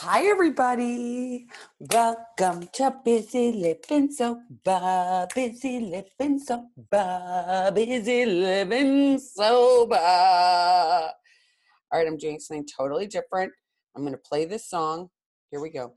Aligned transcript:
Hi, 0.00 0.26
everybody. 0.26 1.46
Welcome 1.80 2.68
to 2.74 2.94
Busy 3.02 3.50
Living 3.52 4.12
Sober. 4.12 5.26
Busy 5.34 5.80
Living 5.80 6.38
Sober. 6.38 7.72
Busy 7.74 8.26
Living 8.26 9.18
Sober. 9.18 9.96
All 9.96 11.14
right, 11.94 12.06
I'm 12.06 12.18
doing 12.18 12.38
something 12.38 12.66
totally 12.66 13.06
different. 13.06 13.54
I'm 13.96 14.02
going 14.02 14.12
to 14.12 14.18
play 14.18 14.44
this 14.44 14.68
song. 14.68 15.08
Here 15.50 15.62
we 15.62 15.70
go. 15.70 15.94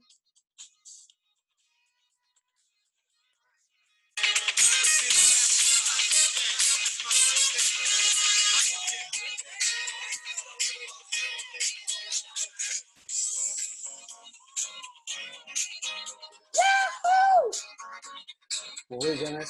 We're 18.90 19.16
gonna. 19.16 19.44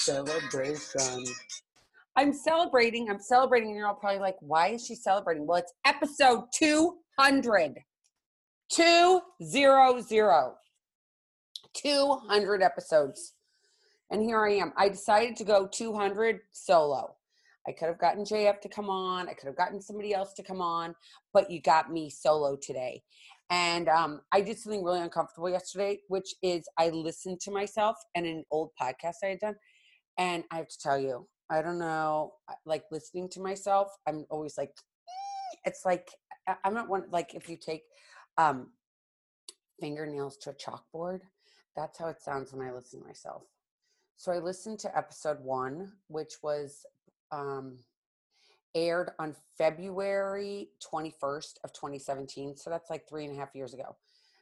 I'm 2.14 2.32
celebrating. 2.32 3.08
I'm 3.08 3.18
celebrating, 3.18 3.70
and 3.70 3.78
you're 3.78 3.86
all 3.86 3.94
probably 3.94 4.20
like, 4.20 4.36
why 4.40 4.68
is 4.68 4.84
she 4.84 4.94
celebrating? 4.94 5.46
Well, 5.46 5.58
it's 5.58 5.72
episode 5.86 6.44
200. 6.54 7.78
200. 8.70 10.54
200 11.74 12.62
episodes. 12.62 13.34
And 14.10 14.22
here 14.22 14.44
I 14.44 14.54
am. 14.54 14.72
I 14.76 14.90
decided 14.90 15.36
to 15.36 15.44
go 15.44 15.66
200 15.66 16.40
solo. 16.52 17.14
I 17.66 17.72
could 17.72 17.88
have 17.88 17.98
gotten 17.98 18.24
JF 18.24 18.60
to 18.60 18.68
come 18.68 18.90
on. 18.90 19.28
I 19.28 19.34
could 19.34 19.46
have 19.46 19.56
gotten 19.56 19.80
somebody 19.80 20.12
else 20.12 20.34
to 20.34 20.42
come 20.42 20.60
on, 20.60 20.94
but 21.32 21.50
you 21.50 21.62
got 21.62 21.90
me 21.90 22.10
solo 22.10 22.56
today. 22.60 23.02
And 23.50 23.88
um, 23.88 24.20
I 24.32 24.40
did 24.40 24.58
something 24.58 24.84
really 24.84 25.00
uncomfortable 25.00 25.50
yesterday, 25.50 26.00
which 26.08 26.34
is 26.42 26.68
I 26.78 26.90
listened 26.90 27.40
to 27.40 27.50
myself 27.50 27.96
and 28.14 28.24
an 28.24 28.44
old 28.50 28.70
podcast 28.80 29.16
I 29.24 29.28
had 29.28 29.40
done. 29.40 29.56
And 30.18 30.44
I 30.52 30.56
have 30.58 30.68
to 30.68 30.78
tell 30.78 30.98
you, 30.98 31.26
I 31.50 31.60
don't 31.60 31.78
know, 31.78 32.34
like 32.64 32.84
listening 32.92 33.28
to 33.30 33.40
myself, 33.40 33.88
I'm 34.06 34.24
always 34.30 34.56
like, 34.56 34.72
it's 35.64 35.84
like, 35.84 36.10
I'm 36.64 36.74
not 36.74 36.88
one, 36.88 37.04
like 37.10 37.34
if 37.34 37.48
you 37.48 37.56
take 37.56 37.82
um, 38.38 38.68
fingernails 39.80 40.36
to 40.38 40.50
a 40.50 40.54
chalkboard, 40.54 41.20
that's 41.74 41.98
how 41.98 42.06
it 42.06 42.22
sounds 42.22 42.52
when 42.52 42.66
I 42.66 42.72
listen 42.72 43.00
to 43.00 43.06
myself. 43.06 43.42
So 44.16 44.30
I 44.30 44.38
listened 44.38 44.78
to 44.80 44.96
episode 44.96 45.40
one, 45.42 45.92
which 46.08 46.34
was 46.42 46.84
um, 47.32 47.78
aired 48.74 49.10
on 49.18 49.34
February 49.58 50.68
21st 50.92 51.58
of 51.64 51.72
2017. 51.72 52.56
So 52.56 52.70
that's 52.70 52.90
like 52.90 53.08
three 53.08 53.24
and 53.24 53.34
a 53.34 53.38
half 53.38 53.54
years 53.54 53.74
ago. 53.74 53.96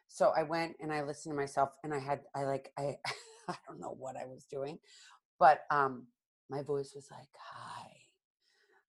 So 0.09 0.33
I 0.37 0.43
went 0.43 0.77
and 0.81 0.93
I 0.93 1.03
listened 1.03 1.33
to 1.33 1.37
myself 1.37 1.71
and 1.85 1.95
I 1.95 1.99
had, 1.99 2.21
I 2.35 2.45
like, 2.45 2.73
I, 2.79 2.97
I 3.49 3.55
don't 3.67 3.81
know 3.81 3.95
what 3.99 4.17
I 4.17 4.27
was 4.27 4.45
doing, 4.45 4.79
but 5.39 5.61
um, 5.71 6.07
my 6.51 6.63
voice 6.63 6.93
was 6.95 7.09
like, 7.11 7.29
hi. 7.39 7.91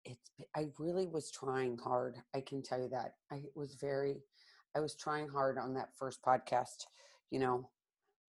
It's, 0.04 0.30
I 0.56 0.68
really 0.78 1.06
was 1.06 1.30
trying 1.30 1.78
hard. 1.78 2.16
I 2.34 2.40
can 2.40 2.62
tell 2.62 2.80
you 2.80 2.88
that. 2.88 3.14
I 3.30 3.42
was 3.54 3.76
very, 3.76 4.22
I 4.76 4.80
was 4.80 4.96
trying 4.96 5.28
hard 5.28 5.58
on 5.58 5.74
that 5.74 5.90
first 5.96 6.22
podcast, 6.22 6.86
you 7.30 7.38
know, 7.38 7.68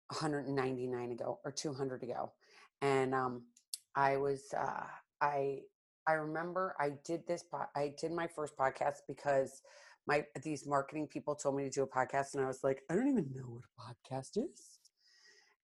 199 0.09 1.11
ago 1.11 1.39
or 1.45 1.51
200 1.51 2.01
ago. 2.01 2.31
And 2.81 3.13
um, 3.13 3.43
I 3.95 4.17
was, 4.17 4.53
uh, 4.57 4.85
I 5.21 5.59
I 6.07 6.13
remember 6.13 6.75
I 6.79 6.91
did 7.05 7.25
this. 7.27 7.43
I 7.75 7.93
did 7.99 8.11
my 8.11 8.27
first 8.27 8.55
podcast 8.57 9.01
because 9.07 9.61
my 10.07 10.23
these 10.43 10.65
marketing 10.65 11.07
people 11.07 11.35
told 11.35 11.55
me 11.55 11.63
to 11.63 11.69
do 11.69 11.83
a 11.83 11.87
podcast, 11.87 12.33
and 12.33 12.43
I 12.43 12.47
was 12.47 12.63
like, 12.63 12.81
I 12.89 12.95
don't 12.95 13.07
even 13.07 13.29
know 13.35 13.45
what 13.47 13.63
a 13.63 14.15
podcast 14.15 14.37
is. 14.37 14.79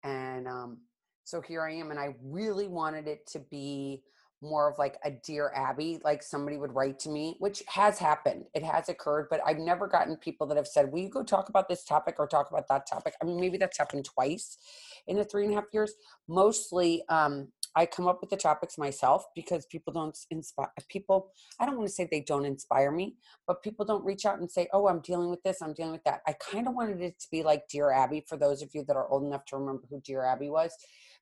And 0.02 0.46
um, 0.46 0.78
so 1.24 1.40
here 1.40 1.62
I 1.62 1.72
am, 1.74 1.90
and 1.90 1.98
I 1.98 2.14
really 2.22 2.68
wanted 2.68 3.08
it 3.08 3.26
to 3.28 3.38
be 3.38 4.02
more 4.44 4.70
of 4.70 4.78
like 4.78 4.98
a 5.04 5.10
dear 5.10 5.50
Abby, 5.54 5.98
like 6.04 6.22
somebody 6.22 6.58
would 6.58 6.74
write 6.74 6.98
to 7.00 7.08
me, 7.08 7.36
which 7.38 7.62
has 7.66 7.98
happened. 7.98 8.44
It 8.54 8.62
has 8.62 8.88
occurred, 8.88 9.28
but 9.30 9.40
I've 9.44 9.58
never 9.58 9.88
gotten 9.88 10.16
people 10.16 10.46
that 10.48 10.56
have 10.56 10.66
said, 10.66 10.92
Will 10.92 11.00
you 11.00 11.08
go 11.08 11.22
talk 11.22 11.48
about 11.48 11.68
this 11.68 11.84
topic 11.84 12.16
or 12.18 12.26
talk 12.26 12.50
about 12.50 12.68
that 12.68 12.86
topic? 12.86 13.14
I 13.20 13.24
mean, 13.24 13.40
maybe 13.40 13.56
that's 13.56 13.78
happened 13.78 14.04
twice 14.04 14.58
in 15.06 15.16
the 15.16 15.24
three 15.24 15.44
and 15.44 15.52
a 15.52 15.56
half 15.56 15.64
years. 15.72 15.94
Mostly, 16.28 17.02
um, 17.08 17.48
I 17.76 17.86
come 17.86 18.06
up 18.06 18.20
with 18.20 18.30
the 18.30 18.36
topics 18.36 18.78
myself 18.78 19.24
because 19.34 19.66
people 19.66 19.92
don't 19.92 20.16
inspire 20.30 20.68
people. 20.88 21.32
I 21.58 21.66
don't 21.66 21.76
want 21.76 21.88
to 21.88 21.94
say 21.94 22.08
they 22.10 22.20
don't 22.20 22.44
inspire 22.44 22.90
me, 22.90 23.16
but 23.46 23.62
people 23.62 23.84
don't 23.84 24.04
reach 24.04 24.24
out 24.26 24.38
and 24.38 24.50
say, 24.50 24.68
"Oh, 24.72 24.88
I'm 24.88 25.00
dealing 25.00 25.30
with 25.30 25.42
this. 25.42 25.60
I'm 25.60 25.74
dealing 25.74 25.92
with 25.92 26.04
that." 26.04 26.22
I 26.26 26.34
kind 26.34 26.68
of 26.68 26.74
wanted 26.74 27.00
it 27.00 27.18
to 27.20 27.26
be 27.30 27.42
like 27.42 27.68
Dear 27.68 27.90
Abby 27.90 28.24
for 28.28 28.36
those 28.36 28.62
of 28.62 28.70
you 28.74 28.84
that 28.84 28.96
are 28.96 29.08
old 29.08 29.24
enough 29.24 29.44
to 29.46 29.56
remember 29.56 29.86
who 29.90 30.00
Dear 30.00 30.24
Abby 30.24 30.50
was, 30.50 30.72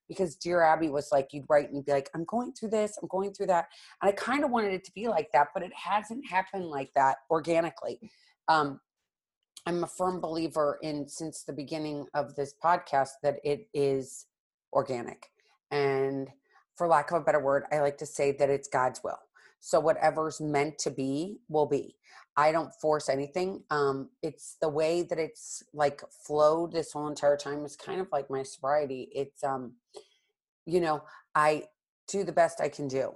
because 0.07 0.35
Dear 0.35 0.61
Abby 0.61 0.89
was 0.89 1.09
like 1.11 1.29
you'd 1.33 1.45
write 1.49 1.71
and 1.71 1.85
be 1.85 1.91
like, 1.91 2.09
"I'm 2.13 2.25
going 2.25 2.53
through 2.53 2.69
this. 2.69 2.97
I'm 3.01 3.07
going 3.07 3.33
through 3.33 3.47
that," 3.47 3.67
and 4.01 4.09
I 4.09 4.11
kind 4.13 4.43
of 4.43 4.51
wanted 4.51 4.73
it 4.73 4.83
to 4.85 4.91
be 4.93 5.07
like 5.07 5.31
that, 5.33 5.49
but 5.53 5.63
it 5.63 5.73
hasn't 5.73 6.27
happened 6.27 6.65
like 6.65 6.91
that 6.95 7.17
organically. 7.31 7.99
Um, 8.47 8.79
I'm 9.65 9.83
a 9.83 9.87
firm 9.87 10.19
believer 10.19 10.77
in 10.81 11.07
since 11.07 11.43
the 11.43 11.53
beginning 11.53 12.05
of 12.13 12.35
this 12.35 12.53
podcast 12.61 13.11
that 13.23 13.37
it 13.45 13.69
is 13.73 14.25
organic 14.73 15.29
and 15.71 16.29
for 16.75 16.87
lack 16.87 17.11
of 17.11 17.21
a 17.21 17.25
better 17.25 17.39
word, 17.39 17.63
I 17.71 17.79
like 17.79 17.97
to 17.99 18.05
say 18.05 18.31
that 18.33 18.49
it's 18.49 18.67
God's 18.67 19.01
will. 19.03 19.19
So 19.59 19.79
whatever's 19.79 20.41
meant 20.41 20.77
to 20.79 20.91
be 20.91 21.37
will 21.47 21.67
be. 21.67 21.95
I 22.35 22.51
don't 22.51 22.73
force 22.81 23.09
anything. 23.09 23.63
Um, 23.69 24.09
it's 24.21 24.57
the 24.59 24.69
way 24.69 25.03
that 25.03 25.19
it's 25.19 25.63
like 25.73 26.01
flowed 26.25 26.71
this 26.71 26.91
whole 26.91 27.07
entire 27.07 27.37
time 27.37 27.63
is 27.63 27.75
kind 27.75 28.01
of 28.01 28.07
like 28.11 28.29
my 28.29 28.43
sobriety. 28.43 29.09
It's 29.13 29.43
um, 29.43 29.73
you 30.65 30.81
know, 30.81 31.03
I 31.35 31.65
do 32.07 32.23
the 32.23 32.31
best 32.31 32.59
I 32.59 32.69
can 32.69 32.87
do 32.87 33.13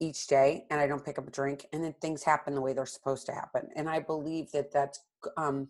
each 0.00 0.26
day 0.26 0.64
and 0.70 0.80
I 0.80 0.86
don't 0.86 1.04
pick 1.04 1.18
up 1.18 1.28
a 1.28 1.30
drink 1.30 1.66
and 1.72 1.84
then 1.84 1.94
things 2.00 2.22
happen 2.22 2.54
the 2.54 2.60
way 2.60 2.72
they're 2.72 2.86
supposed 2.86 3.26
to 3.26 3.32
happen. 3.32 3.68
And 3.76 3.88
I 3.88 4.00
believe 4.00 4.50
that 4.52 4.72
that's 4.72 5.00
um 5.36 5.68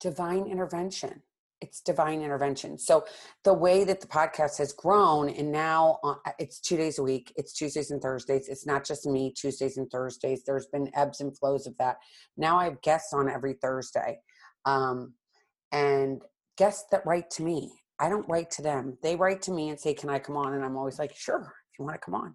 divine 0.00 0.46
intervention 0.46 1.22
it's 1.60 1.80
divine 1.80 2.22
intervention. 2.22 2.78
So 2.78 3.04
the 3.44 3.52
way 3.52 3.84
that 3.84 4.00
the 4.00 4.06
podcast 4.06 4.58
has 4.58 4.72
grown, 4.72 5.28
and 5.28 5.52
now 5.52 5.98
uh, 6.02 6.14
it's 6.38 6.60
two 6.60 6.76
days 6.76 6.98
a 6.98 7.02
week. 7.02 7.32
It's 7.36 7.52
Tuesdays 7.52 7.90
and 7.90 8.00
Thursdays. 8.00 8.48
It's 8.48 8.66
not 8.66 8.84
just 8.84 9.06
me 9.06 9.32
Tuesdays 9.36 9.76
and 9.76 9.90
Thursdays. 9.90 10.42
There's 10.44 10.66
been 10.66 10.90
ebbs 10.94 11.20
and 11.20 11.36
flows 11.36 11.66
of 11.66 11.76
that. 11.78 11.96
Now 12.36 12.58
I 12.58 12.64
have 12.64 12.80
guests 12.82 13.12
on 13.12 13.28
every 13.28 13.54
Thursday, 13.54 14.20
um, 14.64 15.14
and 15.72 16.22
guests 16.56 16.86
that 16.90 17.04
write 17.06 17.30
to 17.32 17.42
me. 17.42 17.72
I 17.98 18.08
don't 18.08 18.28
write 18.28 18.50
to 18.52 18.62
them. 18.62 18.96
They 19.02 19.16
write 19.16 19.42
to 19.42 19.52
me 19.52 19.68
and 19.68 19.78
say, 19.78 19.92
"Can 19.94 20.08
I 20.08 20.18
come 20.18 20.36
on?" 20.36 20.54
And 20.54 20.64
I'm 20.64 20.76
always 20.76 20.98
like, 20.98 21.14
"Sure, 21.14 21.40
if 21.72 21.78
you 21.78 21.84
want 21.84 22.00
to 22.00 22.04
come 22.04 22.14
on." 22.14 22.34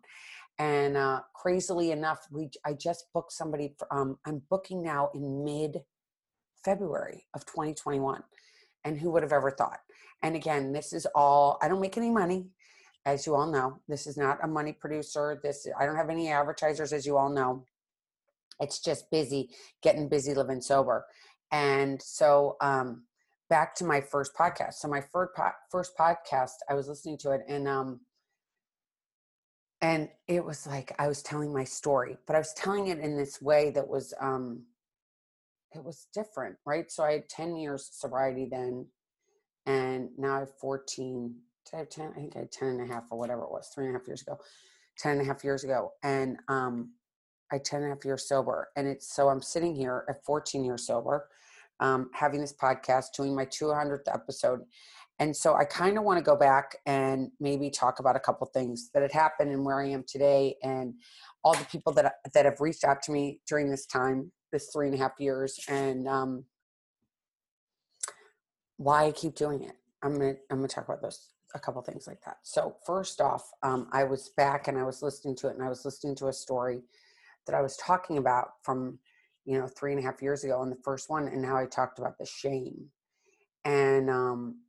And 0.58 0.96
uh, 0.96 1.22
crazily 1.34 1.92
enough, 1.92 2.20
we 2.32 2.50
I 2.66 2.74
just 2.74 3.06
booked 3.14 3.34
somebody. 3.34 3.76
For, 3.78 3.92
um, 3.92 4.18
I'm 4.26 4.42
booking 4.50 4.84
now 4.84 5.10
in 5.16 5.44
mid 5.44 5.82
February 6.64 7.26
of 7.34 7.46
2021 7.46 8.22
and 8.86 8.98
who 8.98 9.12
would 9.12 9.24
have 9.24 9.34
ever 9.34 9.52
thought? 9.52 9.80
And 10.24 10.36
again, 10.36 10.72
this 10.72 10.94
is 10.94 11.06
all, 11.14 11.58
I 11.62 11.68
don't 11.68 11.82
make 11.82 11.98
any 11.98 12.10
money, 12.10 12.48
as 13.06 13.26
you 13.26 13.36
all 13.36 13.48
know. 13.48 13.80
This 13.90 14.08
is 14.08 14.16
not 14.16 14.40
a 14.42 14.48
money 14.48 14.72
producer. 14.72 15.40
This, 15.44 15.68
I 15.78 15.86
don't 15.86 15.98
have 15.98 16.10
any 16.10 16.30
advertisers, 16.30 16.94
as 16.94 17.06
you 17.06 17.18
all 17.18 17.30
know. 17.30 17.66
It's 18.62 18.80
just 18.80 19.12
busy, 19.12 19.50
getting 19.84 20.08
busy 20.08 20.34
living 20.34 20.62
sober. 20.62 21.06
And 21.52 22.02
so, 22.02 22.56
um, 22.62 23.04
back 23.50 23.76
to 23.76 23.84
my 23.84 24.02
first 24.02 24.34
podcast. 24.36 24.76
So 24.76 24.88
my 24.88 25.02
first 25.02 25.36
po- 25.36 25.52
first 25.70 25.98
podcast, 25.98 26.56
I 26.70 26.74
was 26.74 26.88
listening 26.88 27.18
to 27.20 27.32
it, 27.32 27.42
and 27.48 27.68
um, 27.68 28.00
and 29.82 30.10
it 30.28 30.44
was 30.44 30.66
like 30.66 30.94
I 31.00 31.08
was 31.08 31.22
telling 31.22 31.54
my 31.54 31.64
story, 31.64 32.18
but 32.26 32.36
I 32.36 32.40
was 32.40 32.54
telling 32.54 32.88
it 32.88 33.00
in 33.00 33.18
this 33.18 33.42
way 33.42 33.72
that 33.72 33.88
was 33.88 34.14
um, 34.20 34.64
it 35.76 35.84
was 35.84 36.08
different, 36.14 36.56
right? 36.66 36.92
So 36.92 37.04
I 37.04 37.14
had 37.14 37.30
10 37.30 37.56
years 37.56 37.90
sobriety 37.92 38.48
then, 38.50 38.88
and 39.66 40.10
now 40.18 40.36
I 40.36 40.40
have 40.40 40.58
14. 40.60 41.36
Did 41.66 41.76
I 41.76 41.80
have 41.80 41.90
10? 41.90 42.12
I 42.12 42.20
think 42.20 42.36
I 42.36 42.40
had 42.40 42.52
10 42.52 42.68
and 42.68 42.90
a 42.90 42.94
half 42.94 43.04
or 43.10 43.18
whatever 43.18 43.44
it 43.44 43.52
was, 43.52 43.70
three 43.74 43.86
and 43.86 43.96
a 43.96 44.00
half 44.00 44.08
years 44.08 44.22
ago, 44.22 44.38
10 45.00 45.14
and 45.14 45.22
a 45.22 45.26
half 45.26 45.44
years 45.44 45.64
ago. 45.64 45.92
And 46.04 46.38
um, 46.48 46.92
I 47.52 47.58
10 47.58 47.82
and 47.82 47.92
a 47.92 47.96
half 47.96 48.06
years 48.06 48.28
sober. 48.28 48.70
And 48.76 48.88
it's 48.88 49.14
so 49.14 49.30
I'm 49.30 49.42
sitting 49.42 49.76
here 49.76 50.06
at 50.10 50.24
14 50.26 50.64
years 50.64 50.86
sober, 50.88 51.28
um, 51.80 52.10
having 52.14 52.42
this 52.42 52.54
podcast, 52.54 53.08
doing 53.16 53.36
my 53.36 53.46
200th 53.46 54.14
episode. 54.14 54.62
And 55.20 55.36
so 55.36 55.56
I 55.56 55.64
kind 55.64 55.98
of 55.98 56.04
want 56.04 56.18
to 56.18 56.24
go 56.24 56.36
back 56.36 56.78
and 56.86 57.32
maybe 57.40 57.70
talk 57.70 58.00
about 58.00 58.18
a 58.18 58.20
couple 58.20 58.46
things 58.48 58.90
that 58.94 59.02
had 59.02 59.14
happened 59.14 59.52
and 59.52 59.64
where 59.64 59.80
I 59.80 59.88
am 59.88 60.04
today 60.06 60.56
and 60.62 60.94
all 61.44 61.54
the 61.54 61.66
people 61.66 61.94
that 61.94 62.16
that 62.34 62.46
have 62.46 62.60
reached 62.60 62.84
out 62.84 63.02
to 63.04 63.12
me 63.12 63.40
during 63.48 63.70
this 63.70 63.86
time 63.86 64.32
this 64.56 64.70
three 64.74 64.88
and 64.88 64.96
a 64.96 65.00
half 65.00 65.14
years 65.20 65.60
and 65.70 66.08
um, 66.08 66.46
why 68.78 69.06
I 69.06 69.12
keep 69.14 69.36
doing 69.36 69.64
it. 69.64 69.76
I'm 70.04 70.14
gonna 70.20 70.36
I'm 70.52 70.60
gonna 70.60 70.70
talk 70.70 70.86
about 70.86 71.04
those 71.04 71.30
a 71.56 71.60
couple 71.60 71.82
things 71.84 72.08
like 72.08 72.22
that. 72.26 72.40
So 72.44 72.78
first 72.86 73.22
off, 73.22 73.52
um, 73.64 73.90
I 73.94 74.06
was 74.06 74.32
back 74.38 74.68
and 74.70 74.78
I 74.80 74.84
was 74.86 75.04
listening 75.04 75.38
to 75.38 75.50
it 75.50 75.56
and 75.56 75.64
I 75.66 75.70
was 75.70 75.86
listening 75.86 76.16
to 76.18 76.28
a 76.30 76.34
story 76.34 76.84
that 77.48 77.56
I 77.56 77.62
was 77.62 77.78
talking 77.78 78.18
about 78.20 78.50
from 78.64 79.00
you 79.46 79.60
know 79.60 79.68
three 79.68 79.94
and 79.94 80.02
a 80.02 80.06
half 80.06 80.22
years 80.24 80.46
ago 80.46 80.60
on 80.60 80.72
the 80.72 80.78
first 80.86 81.10
one 81.12 81.28
and 81.30 81.42
now 81.44 81.58
I 81.58 81.68
talked 81.68 82.00
about 82.00 82.20
the 82.20 82.28
shame 82.28 82.90
And 83.66 84.10
um, 84.10 84.62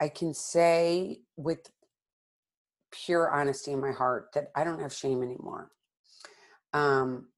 I 0.00 0.08
can 0.08 0.34
say 0.34 1.20
with 1.36 1.70
pure 2.92 3.30
honesty 3.30 3.72
in 3.72 3.80
my 3.80 3.92
heart 3.92 4.30
that 4.34 4.50
I 4.56 4.64
don't 4.64 4.80
have 4.80 4.92
shame 4.94 5.22
anymore. 5.22 5.70
Um, 6.74 7.28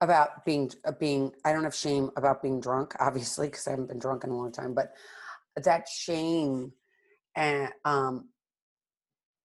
about 0.00 0.44
being 0.44 0.70
uh, 0.84 0.92
being 0.92 1.32
I 1.44 1.52
don't 1.52 1.64
have 1.64 1.74
shame 1.74 2.10
about 2.16 2.42
being 2.42 2.60
drunk, 2.60 2.94
obviously, 3.00 3.48
because 3.48 3.66
I 3.66 3.70
haven't 3.70 3.88
been 3.88 3.98
drunk 3.98 4.24
in 4.24 4.30
a 4.30 4.36
long 4.36 4.52
time. 4.52 4.74
But 4.74 4.92
that 5.64 5.88
shame 5.88 6.72
and 7.36 7.70
um, 7.84 8.28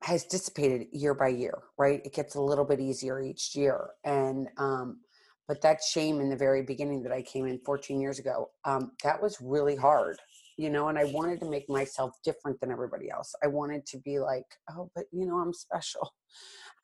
has 0.03 0.25
dissipated 0.25 0.87
year 0.91 1.13
by 1.13 1.29
year, 1.29 1.57
right? 1.77 2.01
It 2.05 2.13
gets 2.13 2.35
a 2.35 2.41
little 2.41 2.65
bit 2.65 2.79
easier 2.79 3.21
each 3.21 3.55
year, 3.55 3.89
and 4.03 4.47
um, 4.57 4.99
but 5.47 5.61
that 5.61 5.83
shame 5.83 6.21
in 6.21 6.29
the 6.29 6.35
very 6.35 6.61
beginning 6.61 7.03
that 7.03 7.11
I 7.11 7.21
came 7.21 7.47
in 7.47 7.59
14 7.65 7.99
years 7.99 8.19
ago, 8.19 8.49
um, 8.65 8.91
that 9.03 9.21
was 9.21 9.37
really 9.41 9.75
hard, 9.75 10.17
you 10.57 10.69
know. 10.69 10.87
And 10.87 10.97
I 10.97 11.05
wanted 11.05 11.39
to 11.41 11.49
make 11.49 11.69
myself 11.69 12.13
different 12.23 12.59
than 12.59 12.71
everybody 12.71 13.09
else. 13.09 13.33
I 13.43 13.47
wanted 13.47 13.85
to 13.87 13.97
be 13.99 14.19
like, 14.19 14.45
oh, 14.71 14.89
but 14.95 15.05
you 15.11 15.25
know, 15.25 15.39
I'm 15.39 15.53
special. 15.53 16.13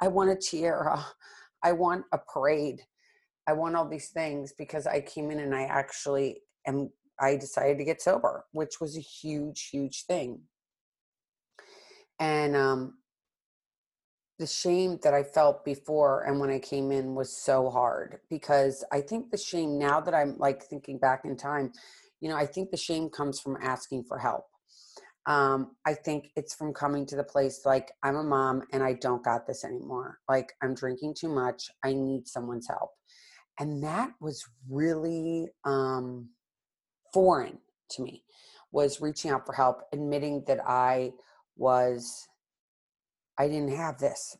I 0.02 0.08
want 0.08 0.30
a 0.30 0.36
tiara. 0.36 1.06
I 1.64 1.74
want 1.74 2.06
a 2.14 2.18
parade. 2.18 2.82
I 3.50 3.54
want 3.54 3.76
all 3.76 3.90
these 3.90 4.10
things 4.10 4.54
because 4.56 4.86
I 4.86 5.02
came 5.02 5.32
in 5.32 5.40
and 5.40 5.56
I 5.56 5.64
actually 5.64 6.42
am. 6.68 6.92
I 7.20 7.36
decided 7.36 7.80
to 7.80 7.84
get 7.84 8.00
sober, 8.00 8.46
which 8.52 8.80
was 8.80 8.96
a 8.96 9.02
huge, 9.02 9.70
huge 9.72 10.06
thing. 10.06 10.42
And 12.20 12.56
um, 12.56 12.94
the 14.38 14.46
shame 14.46 15.00
that 15.02 15.16
I 15.16 15.24
felt 15.24 15.66
before 15.66 16.26
and 16.26 16.40
when 16.40 16.52
I 16.52 16.60
came 16.60 16.92
in 16.92 17.16
was 17.16 17.36
so 17.36 17.72
hard 17.72 18.20
because 18.30 18.84
I 18.92 19.02
think 19.02 19.32
the 19.32 19.38
shame 19.38 19.80
now 19.80 20.00
that 20.00 20.14
I'm 20.14 20.38
like 20.38 20.62
thinking 20.62 21.00
back 21.00 21.26
in 21.26 21.36
time, 21.36 21.74
you 22.22 22.30
know, 22.30 22.38
I 22.38 22.46
think 22.46 22.70
the 22.70 22.78
shame 22.78 23.10
comes 23.10 23.40
from 23.40 23.58
asking 23.64 24.04
for 24.04 24.20
help. 24.20 24.46
Um, 25.26 25.76
I 25.88 25.96
think 25.96 26.30
it's 26.36 26.54
from 26.54 26.72
coming 26.74 27.08
to 27.08 27.16
the 27.16 27.24
place 27.24 27.66
like 27.66 27.92
I'm 28.04 28.16
a 28.16 28.24
mom 28.24 28.62
and 28.72 28.84
I 28.84 28.94
don't 28.94 29.24
got 29.24 29.48
this 29.48 29.66
anymore. 29.66 30.20
Like 30.30 30.54
I'm 30.62 30.76
drinking 30.76 31.16
too 31.20 31.30
much. 31.30 31.72
I 31.84 31.94
need 31.94 32.28
someone's 32.28 32.68
help. 32.68 32.92
And 33.60 33.84
that 33.84 34.12
was 34.22 34.44
really 34.70 35.48
um, 35.66 36.30
foreign 37.14 37.60
to 37.92 38.02
me 38.02 38.24
was 38.72 39.02
reaching 39.02 39.32
out 39.32 39.46
for 39.46 39.54
help, 39.54 39.82
admitting 39.92 40.44
that 40.48 40.60
I 40.66 41.12
was 41.58 42.28
I 43.40 43.48
didn't 43.48 43.76
have 43.76 43.98
this. 43.98 44.38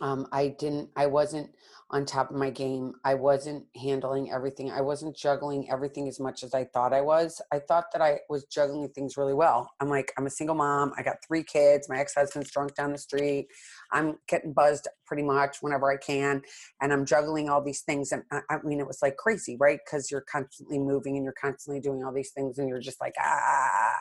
Um, 0.00 0.28
I 0.30 0.54
didn't, 0.60 0.90
I 0.96 1.06
wasn't 1.06 1.50
on 1.90 2.04
top 2.04 2.30
of 2.30 2.36
my 2.36 2.50
game. 2.50 2.92
I 3.02 3.14
wasn't 3.14 3.64
handling 3.74 4.30
everything. 4.30 4.70
I 4.70 4.82
wasn't 4.82 5.16
juggling 5.16 5.70
everything 5.70 6.06
as 6.06 6.20
much 6.20 6.42
as 6.42 6.52
I 6.52 6.64
thought 6.64 6.92
I 6.92 7.00
was. 7.00 7.40
I 7.50 7.60
thought 7.60 7.86
that 7.92 8.02
I 8.02 8.20
was 8.28 8.44
juggling 8.44 8.88
things 8.90 9.16
really 9.16 9.32
well. 9.32 9.70
I'm 9.80 9.88
like, 9.88 10.12
I'm 10.18 10.26
a 10.26 10.30
single 10.30 10.54
mom. 10.54 10.92
I 10.98 11.02
got 11.02 11.16
three 11.26 11.42
kids. 11.42 11.88
My 11.88 11.98
ex 11.98 12.14
husband's 12.14 12.50
drunk 12.50 12.74
down 12.74 12.92
the 12.92 12.98
street. 12.98 13.48
I'm 13.90 14.18
getting 14.28 14.52
buzzed 14.52 14.86
pretty 15.06 15.22
much 15.22 15.58
whenever 15.62 15.90
I 15.90 15.96
can. 15.96 16.42
And 16.82 16.92
I'm 16.92 17.06
juggling 17.06 17.48
all 17.48 17.62
these 17.62 17.80
things. 17.80 18.12
And 18.12 18.22
I, 18.30 18.40
I 18.50 18.56
mean, 18.62 18.80
it 18.80 18.86
was 18.86 19.00
like 19.00 19.16
crazy, 19.16 19.56
right? 19.58 19.80
Because 19.82 20.10
you're 20.10 20.20
constantly 20.30 20.78
moving 20.78 21.16
and 21.16 21.24
you're 21.24 21.34
constantly 21.40 21.80
doing 21.80 22.04
all 22.04 22.12
these 22.12 22.32
things 22.32 22.58
and 22.58 22.68
you're 22.68 22.80
just 22.80 23.00
like, 23.00 23.14
ah. 23.18 23.94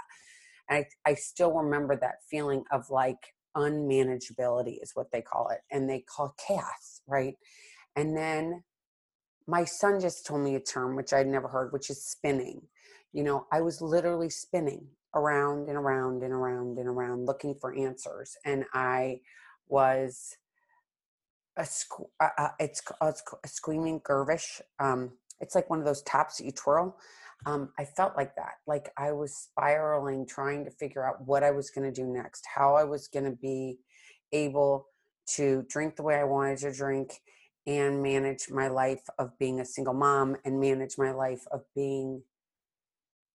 And 0.69 0.85
I, 1.05 1.11
I 1.11 1.13
still 1.13 1.53
remember 1.53 1.95
that 1.95 2.15
feeling 2.29 2.65
of 2.69 2.89
like, 2.89 3.33
unmanageability 3.55 4.77
is 4.83 4.91
what 4.93 5.11
they 5.11 5.21
call 5.21 5.49
it 5.49 5.61
and 5.71 5.89
they 5.89 5.99
call 6.01 6.35
chaos 6.37 7.01
right 7.07 7.37
and 7.97 8.15
then 8.15 8.63
my 9.47 9.65
son 9.65 9.99
just 9.99 10.25
told 10.25 10.41
me 10.41 10.55
a 10.55 10.59
term 10.59 10.95
which 10.95 11.11
i'd 11.11 11.27
never 11.27 11.47
heard 11.47 11.73
which 11.73 11.89
is 11.89 12.05
spinning 12.05 12.61
you 13.11 13.23
know 13.23 13.45
i 13.51 13.59
was 13.59 13.81
literally 13.81 14.29
spinning 14.29 14.87
around 15.15 15.67
and 15.67 15.77
around 15.77 16.23
and 16.23 16.31
around 16.31 16.77
and 16.77 16.87
around 16.87 17.25
looking 17.25 17.55
for 17.55 17.75
answers 17.75 18.37
and 18.45 18.63
i 18.73 19.19
was 19.67 20.37
a, 21.57 21.63
squ- 21.63 22.09
uh, 22.19 22.29
uh, 22.37 22.49
it's, 22.59 22.81
uh, 23.01 23.11
a 23.43 23.47
screaming 23.47 23.99
dervish 24.07 24.61
um, 24.79 25.11
it's 25.41 25.55
like 25.55 25.69
one 25.69 25.79
of 25.79 25.85
those 25.85 26.03
taps 26.03 26.37
that 26.37 26.45
you 26.45 26.51
twirl 26.51 26.95
um, 27.45 27.69
I 27.77 27.85
felt 27.85 28.17
like 28.17 28.35
that. 28.35 28.53
Like 28.65 28.91
I 28.97 29.11
was 29.11 29.35
spiraling, 29.35 30.25
trying 30.25 30.65
to 30.65 30.71
figure 30.71 31.05
out 31.05 31.25
what 31.25 31.43
I 31.43 31.51
was 31.51 31.69
going 31.69 31.91
to 31.91 32.01
do 32.01 32.07
next, 32.07 32.43
how 32.55 32.75
I 32.75 32.83
was 32.83 33.07
going 33.07 33.25
to 33.25 33.37
be 33.39 33.77
able 34.31 34.87
to 35.35 35.63
drink 35.69 35.95
the 35.95 36.03
way 36.03 36.15
I 36.15 36.23
wanted 36.23 36.57
to 36.59 36.73
drink 36.73 37.13
and 37.67 38.01
manage 38.01 38.49
my 38.49 38.69
life 38.69 39.03
of 39.19 39.37
being 39.37 39.59
a 39.59 39.65
single 39.65 39.93
mom 39.93 40.37
and 40.45 40.59
manage 40.59 40.97
my 40.97 41.11
life 41.11 41.45
of 41.51 41.61
being 41.75 42.23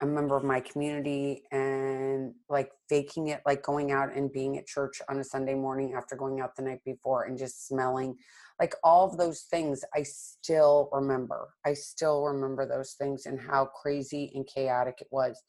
a 0.00 0.06
member 0.06 0.37
of 0.37 0.43
my 0.43 0.58
community 0.58 1.44
and 1.52 2.34
like 2.49 2.73
faking 2.88 3.29
it, 3.29 3.40
like 3.46 3.62
going 3.62 3.93
out 3.93 4.17
and 4.17 4.32
being 4.32 4.58
at 4.58 4.67
church 4.67 5.00
on 5.08 5.20
a 5.20 5.25
Sunday 5.25 5.55
morning 5.55 5.94
after 5.94 6.17
going 6.17 6.40
out 6.40 6.56
the 6.56 6.62
night 6.62 6.81
before 6.84 7.25
and 7.25 7.38
just 7.38 7.69
smelling 7.69 8.17
like 8.58 8.75
all 8.82 9.08
of 9.08 9.17
those 9.17 9.43
things 9.43 9.84
I 9.94 10.02
still 10.02 10.88
remember. 10.93 11.49
I 11.64 11.75
still 11.75 12.23
remember 12.25 12.67
those 12.67 12.93
things 12.93 13.26
and 13.26 13.40
how 13.40 13.67
crazy 13.67 14.32
and 14.34 14.46
chaotic 14.46 14.99
it 15.00 15.08
was. 15.11 15.40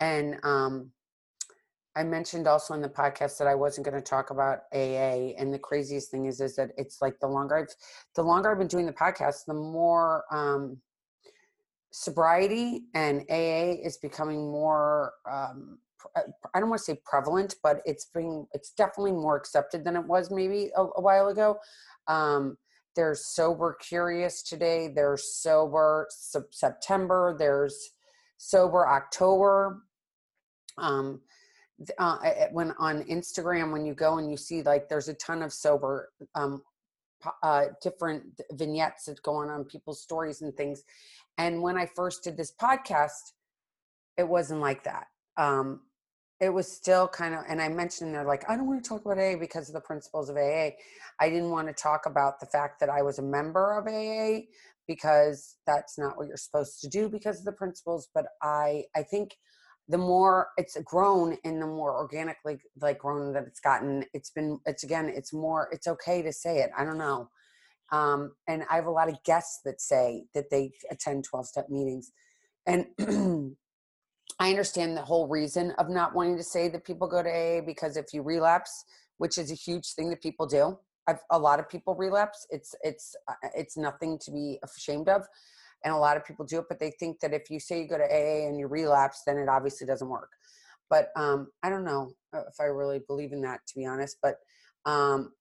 And 0.00 0.38
um, 0.42 0.90
I 1.98 2.04
mentioned 2.04 2.46
also 2.46 2.74
in 2.74 2.80
the 2.80 2.88
podcast 2.88 3.38
that 3.38 3.48
I 3.48 3.54
wasn't 3.54 3.84
going 3.84 4.00
to 4.00 4.10
talk 4.10 4.30
about 4.30 4.60
AA. 4.72 5.34
And 5.36 5.52
the 5.52 5.58
craziest 5.58 6.10
thing 6.10 6.26
is, 6.26 6.40
is 6.40 6.54
that 6.56 6.70
it's 6.78 7.02
like 7.02 7.18
the 7.18 7.26
longer 7.26 7.56
I've, 7.58 7.74
the 8.14 8.22
longer 8.22 8.50
I've 8.50 8.58
been 8.58 8.68
doing 8.68 8.86
the 8.86 8.92
podcast, 8.92 9.46
the 9.46 9.54
more 9.54 10.24
um, 10.30 10.78
sobriety 11.90 12.82
and 12.94 13.22
AA 13.28 13.82
is 13.84 13.96
becoming 13.96 14.50
more 14.50 15.14
um, 15.30 15.78
uh, 16.16 16.20
I 16.54 16.60
don't 16.60 16.68
want 16.68 16.78
to 16.78 16.84
say 16.84 17.00
prevalent, 17.04 17.56
but 17.62 17.80
it's 17.84 18.06
being 18.14 18.46
it's 18.52 18.70
definitely 18.70 19.12
more 19.12 19.36
accepted 19.36 19.84
than 19.84 19.96
it 19.96 20.04
was 20.04 20.30
maybe 20.30 20.70
a, 20.76 20.82
a 20.82 21.00
while 21.00 21.28
ago. 21.28 21.58
Um, 22.06 22.56
there's 22.96 23.26
sober 23.26 23.76
curious 23.80 24.42
today. 24.42 24.88
There's 24.94 25.34
sober 25.34 26.08
September. 26.50 27.36
There's 27.38 27.90
sober 28.38 28.88
October. 28.88 29.82
Um, 30.76 31.20
uh, 31.98 32.18
when 32.52 32.72
on 32.78 33.04
Instagram, 33.04 33.72
when 33.72 33.86
you 33.86 33.94
go 33.94 34.18
and 34.18 34.30
you 34.30 34.36
see 34.36 34.62
like 34.62 34.88
there's 34.88 35.08
a 35.08 35.14
ton 35.14 35.42
of 35.42 35.52
sober 35.52 36.10
um, 36.34 36.62
uh, 37.42 37.66
different 37.82 38.24
vignettes 38.52 39.04
that 39.06 39.22
go 39.22 39.36
on 39.36 39.48
on 39.48 39.64
people's 39.64 40.02
stories 40.02 40.42
and 40.42 40.54
things, 40.56 40.82
and 41.36 41.62
when 41.62 41.76
I 41.78 41.86
first 41.86 42.24
did 42.24 42.36
this 42.36 42.52
podcast, 42.60 43.32
it 44.16 44.28
wasn't 44.28 44.60
like 44.60 44.84
that. 44.84 45.06
Um, 45.36 45.80
it 46.40 46.50
was 46.50 46.70
still 46.70 47.08
kind 47.08 47.34
of, 47.34 47.40
and 47.48 47.60
I 47.60 47.68
mentioned 47.68 48.14
they're 48.14 48.24
like, 48.24 48.48
I 48.48 48.56
don't 48.56 48.66
want 48.66 48.82
to 48.82 48.88
talk 48.88 49.04
about 49.04 49.18
AA 49.18 49.36
because 49.36 49.68
of 49.68 49.74
the 49.74 49.80
principles 49.80 50.28
of 50.28 50.36
AA. 50.36 50.70
I 51.20 51.30
didn't 51.30 51.50
want 51.50 51.66
to 51.66 51.74
talk 51.74 52.06
about 52.06 52.38
the 52.38 52.46
fact 52.46 52.78
that 52.80 52.88
I 52.88 53.02
was 53.02 53.18
a 53.18 53.22
member 53.22 53.76
of 53.76 53.86
AA 53.86 54.46
because 54.86 55.56
that's 55.66 55.98
not 55.98 56.16
what 56.16 56.28
you're 56.28 56.36
supposed 56.36 56.80
to 56.80 56.88
do 56.88 57.08
because 57.08 57.40
of 57.40 57.44
the 57.44 57.52
principles. 57.52 58.08
But 58.14 58.26
I, 58.40 58.84
I 58.94 59.02
think 59.02 59.36
the 59.88 59.98
more 59.98 60.48
it's 60.56 60.76
grown 60.84 61.36
and 61.44 61.60
the 61.60 61.66
more 61.66 61.96
organically 61.96 62.58
like 62.80 62.98
grown 62.98 63.32
that 63.32 63.44
it's 63.44 63.60
gotten, 63.60 64.04
it's 64.12 64.30
been, 64.30 64.60
it's 64.66 64.84
again, 64.84 65.08
it's 65.14 65.32
more, 65.32 65.68
it's 65.72 65.86
okay 65.86 66.22
to 66.22 66.32
say 66.32 66.58
it. 66.58 66.70
I 66.76 66.84
don't 66.84 66.98
know. 66.98 67.30
Um, 67.90 68.32
and 68.46 68.64
I 68.70 68.76
have 68.76 68.86
a 68.86 68.90
lot 68.90 69.08
of 69.08 69.22
guests 69.24 69.60
that 69.64 69.80
say 69.80 70.24
that 70.34 70.50
they 70.50 70.72
attend 70.90 71.24
12 71.24 71.46
step 71.46 71.70
meetings. 71.70 72.12
And 72.66 72.86
I 74.38 74.50
understand 74.50 74.96
the 74.96 75.02
whole 75.02 75.26
reason 75.26 75.72
of 75.78 75.88
not 75.88 76.14
wanting 76.14 76.36
to 76.36 76.42
say 76.42 76.68
that 76.68 76.84
people 76.84 77.08
go 77.08 77.22
to 77.22 77.30
AA 77.30 77.62
because 77.62 77.96
if 77.96 78.12
you 78.12 78.22
relapse, 78.22 78.84
which 79.16 79.38
is 79.38 79.50
a 79.50 79.54
huge 79.54 79.94
thing 79.94 80.10
that 80.10 80.22
people 80.22 80.46
do, 80.46 80.78
I've, 81.08 81.20
a 81.30 81.38
lot 81.38 81.58
of 81.58 81.68
people 81.68 81.94
relapse. 81.94 82.46
It's 82.50 82.74
it's 82.82 83.16
uh, 83.26 83.48
it's 83.56 83.78
nothing 83.78 84.18
to 84.18 84.30
be 84.30 84.58
ashamed 84.62 85.08
of, 85.08 85.26
and 85.84 85.94
a 85.94 85.98
lot 85.98 86.16
of 86.16 86.24
people 86.24 86.44
do 86.44 86.58
it. 86.58 86.66
But 86.68 86.80
they 86.80 86.92
think 86.98 87.20
that 87.20 87.34
if 87.34 87.50
you 87.50 87.60
say 87.60 87.82
you 87.82 87.88
go 87.88 87.98
to 87.98 88.04
AA 88.04 88.48
and 88.48 88.58
you 88.58 88.66
relapse, 88.66 89.22
then 89.26 89.38
it 89.38 89.48
obviously 89.48 89.86
doesn't 89.86 90.08
work. 90.08 90.30
But 90.90 91.10
um, 91.16 91.48
I 91.62 91.68
don't 91.70 91.84
know 91.84 92.12
uh, 92.34 92.42
if 92.48 92.54
I 92.60 92.64
really 92.64 93.00
believe 93.06 93.32
in 93.32 93.42
that, 93.42 93.60
to 93.68 93.74
be 93.76 93.86
honest. 93.86 94.18
But 94.22 94.36
um, 94.86 95.32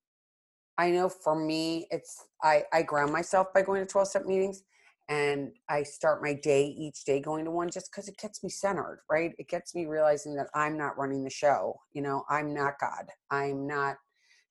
I 0.77 0.91
know 0.91 1.10
for 1.10 1.36
me, 1.36 1.88
it's 1.89 2.25
I, 2.44 2.63
I 2.72 2.82
ground 2.84 3.12
myself 3.12 3.48
by 3.53 3.62
going 3.62 3.82
to 3.82 3.91
12 3.91 4.08
step 4.10 4.25
meetings 4.25 4.63
and 5.10 5.51
I 5.70 5.84
start 5.84 6.22
my 6.22 6.34
day 6.34 6.65
each 6.65 7.06
day 7.06 7.22
going 7.22 7.46
to 7.46 7.51
one 7.51 7.70
just 7.70 7.89
because 7.91 8.10
it 8.10 8.17
gets 8.17 8.44
me 8.44 8.50
centered, 8.50 9.01
right? 9.10 9.32
It 9.39 9.48
gets 9.48 9.74
me 9.74 9.86
realizing 9.86 10.36
that 10.36 10.48
I'm 10.53 10.77
not 10.77 10.98
running 10.98 11.24
the 11.24 11.29
show. 11.29 11.79
You 11.94 12.01
know, 12.01 12.24
I'm 12.29 12.53
not 12.53 12.74
God. 12.79 13.06
I'm 13.32 13.65
not 13.65 13.96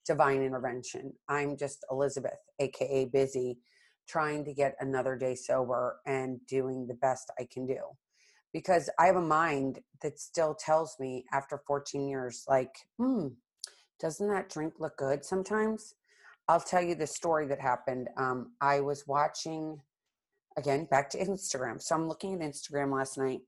divine 0.07 0.43
intervention. 0.43 1.13
I'm 1.29 1.57
just 1.57 1.85
Elizabeth, 1.91 2.39
aka 2.59 3.05
busy, 3.07 3.59
trying 4.07 4.45
to 4.45 4.55
get 4.55 4.77
another 4.81 5.17
day 5.17 5.35
sober 5.35 6.01
and 6.07 6.45
doing 6.47 6.87
the 6.87 6.95
best 6.95 7.31
I 7.39 7.47
can 7.53 7.67
do. 7.67 7.81
Because 8.53 8.89
I 8.99 9.07
have 9.07 9.17
a 9.17 9.21
mind 9.21 9.81
that 10.03 10.19
still 10.19 10.55
tells 10.55 10.97
me 10.99 11.25
after 11.33 11.61
14 11.67 12.09
years, 12.09 12.45
like, 12.49 12.75
hmm, 12.99 13.29
doesn't 14.01 14.29
that 14.29 14.49
drink 14.49 14.75
look 14.79 14.97
good 14.97 15.25
sometimes? 15.25 15.95
I'll 16.49 16.61
tell 16.61 16.83
you 16.83 16.95
the 16.95 17.07
story 17.07 17.47
that 17.49 17.61
happened. 17.61 18.09
Um, 18.17 18.53
I 18.61 18.81
was 18.81 19.07
watching, 19.07 19.81
again, 20.57 20.87
back 20.91 21.11
to 21.11 21.19
Instagram. 21.19 21.83
So 21.83 21.95
I'm 21.95 22.09
looking 22.09 22.35
at 22.35 22.41
Instagram 22.41 22.93
last 22.93 23.19
night 23.19 23.41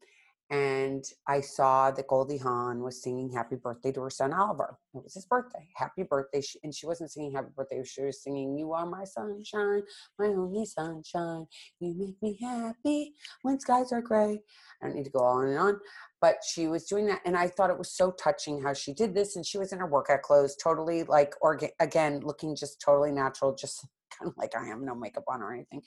and 0.51 1.05
I 1.27 1.43
saw 1.43 1.91
that 1.91 2.07
Goldie 2.07 2.39
Hawn 2.39 2.83
was 2.83 3.03
singing 3.03 3.31
"Happy 3.31 3.57
Birthday" 3.57 3.93
to 3.93 4.01
her 4.01 4.11
son 4.11 4.33
Oliver. 4.33 4.79
It 4.95 5.03
was 5.03 5.15
his 5.15 5.27
birthday. 5.27 5.69
Happy 5.77 6.05
birthday! 6.05 6.43
And 6.63 6.75
she 6.75 6.87
wasn't 6.87 7.11
singing 7.11 7.33
"Happy 7.33 7.51
Birthday." 7.55 7.83
She 7.85 8.03
was 8.03 8.23
singing 8.23 8.57
"You 8.57 8.73
are 8.73 8.87
my 8.87 9.05
sunshine, 9.05 9.83
my 10.19 10.29
only 10.29 10.65
sunshine. 10.65 11.47
You 11.81 11.95
make 11.99 12.17
me 12.23 12.39
happy 12.43 13.13
when 13.43 13.61
skies 13.61 13.93
are 13.93 14.01
gray." 14.01 14.41
I 14.83 14.87
don't 14.87 14.97
need 14.97 15.05
to 15.05 15.11
go 15.11 15.21
on 15.21 15.49
and 15.49 15.59
on, 15.59 15.81
but 16.21 16.37
she 16.43 16.67
was 16.67 16.85
doing 16.87 17.07
that, 17.07 17.21
and 17.27 17.37
I 17.37 17.49
thought 17.49 17.71
it 17.71 17.79
was 17.79 17.93
so 17.93 18.13
touching 18.13 18.63
how 18.63 18.73
she 18.73 18.95
did 18.95 19.15
this. 19.15 19.37
And 19.37 19.45
she 19.45 19.59
was 19.59 19.73
in 19.73 19.81
her 19.81 19.87
workout 19.87 20.23
clothes, 20.23 20.57
totally 20.57 21.05
like, 21.05 21.35
or 21.43 21.61
again, 21.79 22.21
looking 22.21 22.57
just 22.57 22.81
totally 22.81 23.13
natural, 23.13 23.55
just 23.55 23.87
kind 24.19 24.31
of 24.31 24.37
like 24.39 24.57
I 24.57 24.69
am, 24.69 24.85
no 24.85 24.95
makeup 24.95 25.25
on 25.29 25.43
or 25.43 25.53
anything. 25.53 25.83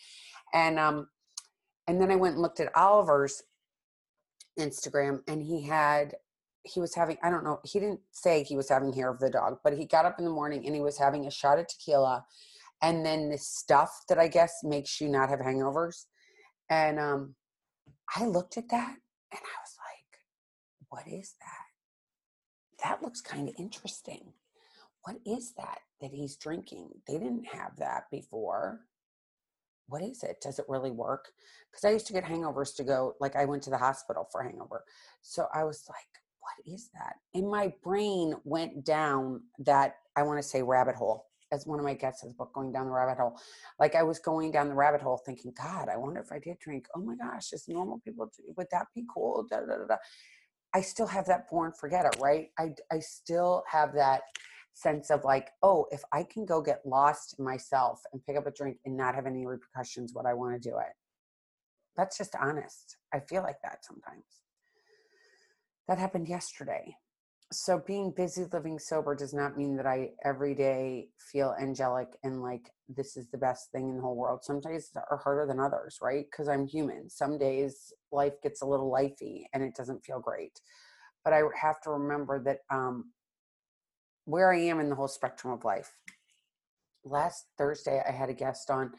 And 0.54 0.78
um, 0.78 1.08
and 1.88 2.00
then 2.00 2.12
I 2.12 2.16
went 2.16 2.36
and 2.36 2.42
looked 2.42 2.60
at 2.60 2.76
Oliver's 2.76 3.42
Instagram 4.60 5.20
and 5.28 5.42
he 5.42 5.64
had 5.64 6.16
he 6.64 6.80
was 6.80 6.94
having 6.94 7.18
I 7.24 7.30
don't 7.30 7.44
know, 7.44 7.60
he 7.64 7.80
didn't 7.80 8.02
say 8.12 8.44
he 8.44 8.56
was 8.56 8.70
having 8.70 8.94
hair 8.94 9.10
of 9.10 9.20
the 9.20 9.30
dog, 9.30 9.58
but 9.64 9.78
he 9.78 9.86
got 9.86 10.06
up 10.06 10.20
in 10.20 10.26
the 10.26 10.32
morning 10.32 10.66
and 10.66 10.76
he 10.76 10.82
was 10.82 10.98
having 10.98 11.26
a 11.26 11.32
shot 11.32 11.60
of 11.60 11.68
tequila 11.68 12.26
and 12.82 13.06
then 13.06 13.30
this 13.30 13.48
stuff 13.48 13.92
that 14.10 14.20
I 14.20 14.28
guess 14.28 14.52
makes 14.64 15.00
you 15.00 15.08
not 15.08 15.30
have 15.30 15.40
hangovers. 15.40 16.06
And 16.70 17.00
um 17.00 17.36
I 18.16 18.26
looked 18.26 18.58
at 18.58 18.70
that 18.70 18.96
and 19.32 19.42
I 19.42 19.58
was 19.62 19.78
like, 19.80 20.20
what 20.90 21.08
is 21.08 21.36
that? 21.40 22.84
That 22.84 23.02
looks 23.02 23.22
kind 23.22 23.48
of 23.48 23.56
interesting. 23.58 24.34
What 25.04 25.18
is 25.26 25.54
that 25.58 25.80
that 26.02 26.12
he's 26.12 26.36
drinking? 26.36 26.90
They 27.08 27.14
didn't 27.14 27.46
have 27.46 27.78
that 27.78 28.04
before 28.12 28.82
what 29.92 30.02
is 30.02 30.24
it? 30.24 30.38
Does 30.42 30.58
it 30.58 30.66
really 30.70 30.90
work? 30.90 31.26
Because 31.70 31.84
I 31.86 31.92
used 31.92 32.08
to 32.08 32.14
get 32.14 32.24
hangovers 32.24 32.76
to 32.78 32.84
go, 32.84 33.14
like 33.20 33.36
I 33.36 33.46
went 33.46 33.62
to 33.64 33.70
the 33.70 33.78
hospital 33.78 34.28
for 34.32 34.42
hangover. 34.42 34.84
So 35.22 35.48
I 35.54 35.66
was 35.66 35.86
like, 35.90 36.08
what 36.40 36.74
is 36.74 36.90
that? 36.94 37.16
And 37.34 37.50
my 37.50 37.74
brain 37.84 38.34
went 38.46 38.86
down 38.86 39.42
that, 39.60 39.96
I 40.16 40.24
want 40.24 40.40
to 40.42 40.48
say 40.48 40.62
rabbit 40.62 40.96
hole, 40.96 41.28
as 41.52 41.68
one 41.68 41.78
of 41.78 41.86
my 41.86 41.94
guests 41.94 42.22
has 42.22 42.34
book, 42.34 42.54
Going 42.54 42.72
Down 42.72 42.86
the 42.86 42.94
Rabbit 42.94 43.20
Hole. 43.20 43.38
Like 43.80 43.96
I 43.96 44.04
was 44.04 44.20
going 44.20 44.52
down 44.52 44.70
the 44.70 44.76
rabbit 44.76 45.02
hole 45.02 45.22
thinking, 45.26 45.54
God, 45.58 45.90
I 45.90 45.98
wonder 45.98 46.22
if 46.22 46.32
I 46.32 46.40
did 46.40 46.58
drink. 46.60 46.88
Oh 46.96 47.02
my 47.02 47.16
gosh, 47.16 47.50
just 47.50 47.68
normal 47.68 48.00
people, 48.00 48.32
do, 48.36 48.44
would 48.56 48.68
that 48.72 48.88
be 48.96 49.04
cool? 49.14 49.46
Da, 49.50 49.60
da, 49.60 49.86
da. 49.88 49.98
I 50.74 50.80
still 50.80 51.08
have 51.08 51.26
that 51.26 51.50
born 51.50 51.74
forget 51.78 52.06
it, 52.06 52.16
right? 52.22 52.48
I, 52.58 52.74
I 52.90 53.00
still 53.00 53.64
have 53.70 53.94
that 53.96 54.22
sense 54.74 55.10
of 55.10 55.24
like, 55.24 55.50
oh, 55.64 55.86
if 55.92 56.02
I 56.14 56.24
can 56.24 56.46
go 56.46 56.62
get 56.62 56.86
lost 56.86 57.40
myself 57.40 58.02
and 58.12 58.26
pick 58.26 58.38
up 58.38 58.48
a 58.48 58.52
drink 58.52 58.78
and 58.86 58.96
not 58.96 59.16
have 59.16 59.26
any 59.26 59.46
repercussions, 59.46 60.14
what 60.14 60.26
I 60.26 60.34
want 60.34 60.62
to 60.62 60.70
do 60.70 60.78
it. 60.78 60.94
That's 61.98 62.18
just 62.18 62.36
honest. 62.40 62.98
I 63.14 63.20
feel 63.20 63.44
like 63.44 63.62
that 63.64 63.84
sometimes. 63.84 64.24
That 65.88 65.98
happened 65.98 66.30
yesterday. 66.30 66.96
So 67.54 67.84
being 67.86 68.14
busy 68.16 68.46
living 68.54 68.80
sober 68.80 69.14
does 69.14 69.34
not 69.34 69.58
mean 69.58 69.76
that 69.76 69.86
I 69.86 70.12
every 70.24 70.56
day 70.56 71.10
feel 71.20 71.54
angelic 71.60 72.08
and 72.24 72.42
like 72.42 72.72
this 72.88 73.18
is 73.18 73.28
the 73.30 73.38
best 73.38 73.72
thing 73.74 73.90
in 73.90 73.98
the 73.98 74.02
whole 74.02 74.16
world. 74.16 74.40
Some 74.44 74.62
days 74.62 74.90
are 74.96 75.18
harder 75.22 75.46
than 75.46 75.60
others, 75.60 75.98
right? 76.02 76.26
Because 76.32 76.48
I'm 76.48 76.66
human. 76.66 77.10
Some 77.10 77.38
days 77.38 77.92
life 78.10 78.42
gets 78.42 78.62
a 78.62 78.66
little 78.66 78.90
lifey 78.90 79.44
and 79.54 79.64
it 79.64 79.76
doesn't 79.76 80.06
feel 80.06 80.22
great. 80.22 80.62
But 81.26 81.34
I 81.34 81.42
have 81.62 81.82
to 81.82 81.90
remember 81.90 82.42
that 82.46 82.60
um, 82.74 83.12
where 84.26 84.52
I 84.52 84.60
am 84.60 84.80
in 84.80 84.90
the 84.90 84.96
whole 84.96 85.08
spectrum 85.08 85.54
of 85.54 85.64
life. 85.64 85.96
Last 87.04 87.46
Thursday, 87.58 88.02
I 88.08 88.12
had 88.12 88.30
a 88.30 88.34
guest 88.34 88.70
on, 88.70 88.92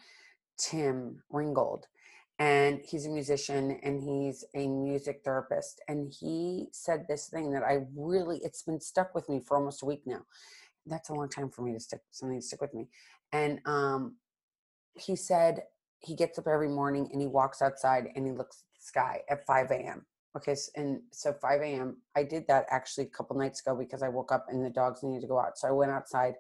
Tim 0.59 1.23
Ringgold, 1.31 1.87
and 2.39 2.81
he's 2.85 3.07
a 3.07 3.11
musician 3.11 3.79
and 3.83 4.03
he's 4.03 4.45
a 4.55 4.67
music 4.67 5.23
therapist. 5.25 5.81
And 5.89 6.13
he 6.13 6.69
said 6.73 7.07
this 7.09 7.29
thing 7.29 7.53
that 7.53 7.63
I 7.63 7.87
really, 7.97 8.39
it's 8.43 8.63
been 8.63 8.81
stuck 8.81 9.15
with 9.15 9.29
me 9.29 9.41
for 9.41 9.57
almost 9.57 9.83
a 9.83 9.87
week 9.87 10.03
now. 10.07 10.23
That's 10.87 11.09
a 11.11 11.15
long 11.15 11.29
time 11.29 11.51
for 11.51 11.63
me 11.63 11.73
to 11.73 11.81
stick, 11.81 12.01
something 12.11 12.41
to 12.41 12.45
stick 12.45 12.61
with 12.61 12.75
me. 12.75 12.89
And 13.33 13.61
um, 13.67 14.17
he 14.95 15.17
said 15.17 15.63
he 16.01 16.17
gets 16.17 16.39
up 16.39 16.49
every 16.49 16.69
morning 16.69 17.09
and 17.13 17.21
he 17.21 17.29
walks 17.29 17.63
outside 17.63 18.09
and 18.15 18.27
he 18.27 18.33
looks 18.33 18.65
at 18.65 18.81
the 18.81 18.85
sky 18.85 19.21
at 19.31 19.47
5 19.47 19.71
a.m. 19.71 20.05
Okay, 20.35 20.57
and 20.77 21.01
so 21.11 21.33
5 21.33 21.61
a.m. 21.61 21.99
I 22.17 22.23
did 22.23 22.47
that 22.49 22.67
actually 22.71 23.05
a 23.05 23.11
couple 23.11 23.37
nights 23.37 23.61
ago 23.61 23.77
because 23.77 24.03
I 24.03 24.09
woke 24.09 24.33
up 24.33 24.47
and 24.49 24.65
the 24.65 24.71
dogs 24.71 25.03
needed 25.03 25.21
to 25.23 25.27
go 25.27 25.39
out. 25.39 25.59
So 25.59 25.69
I 25.69 25.73
went 25.73 25.93
outside 25.93 26.35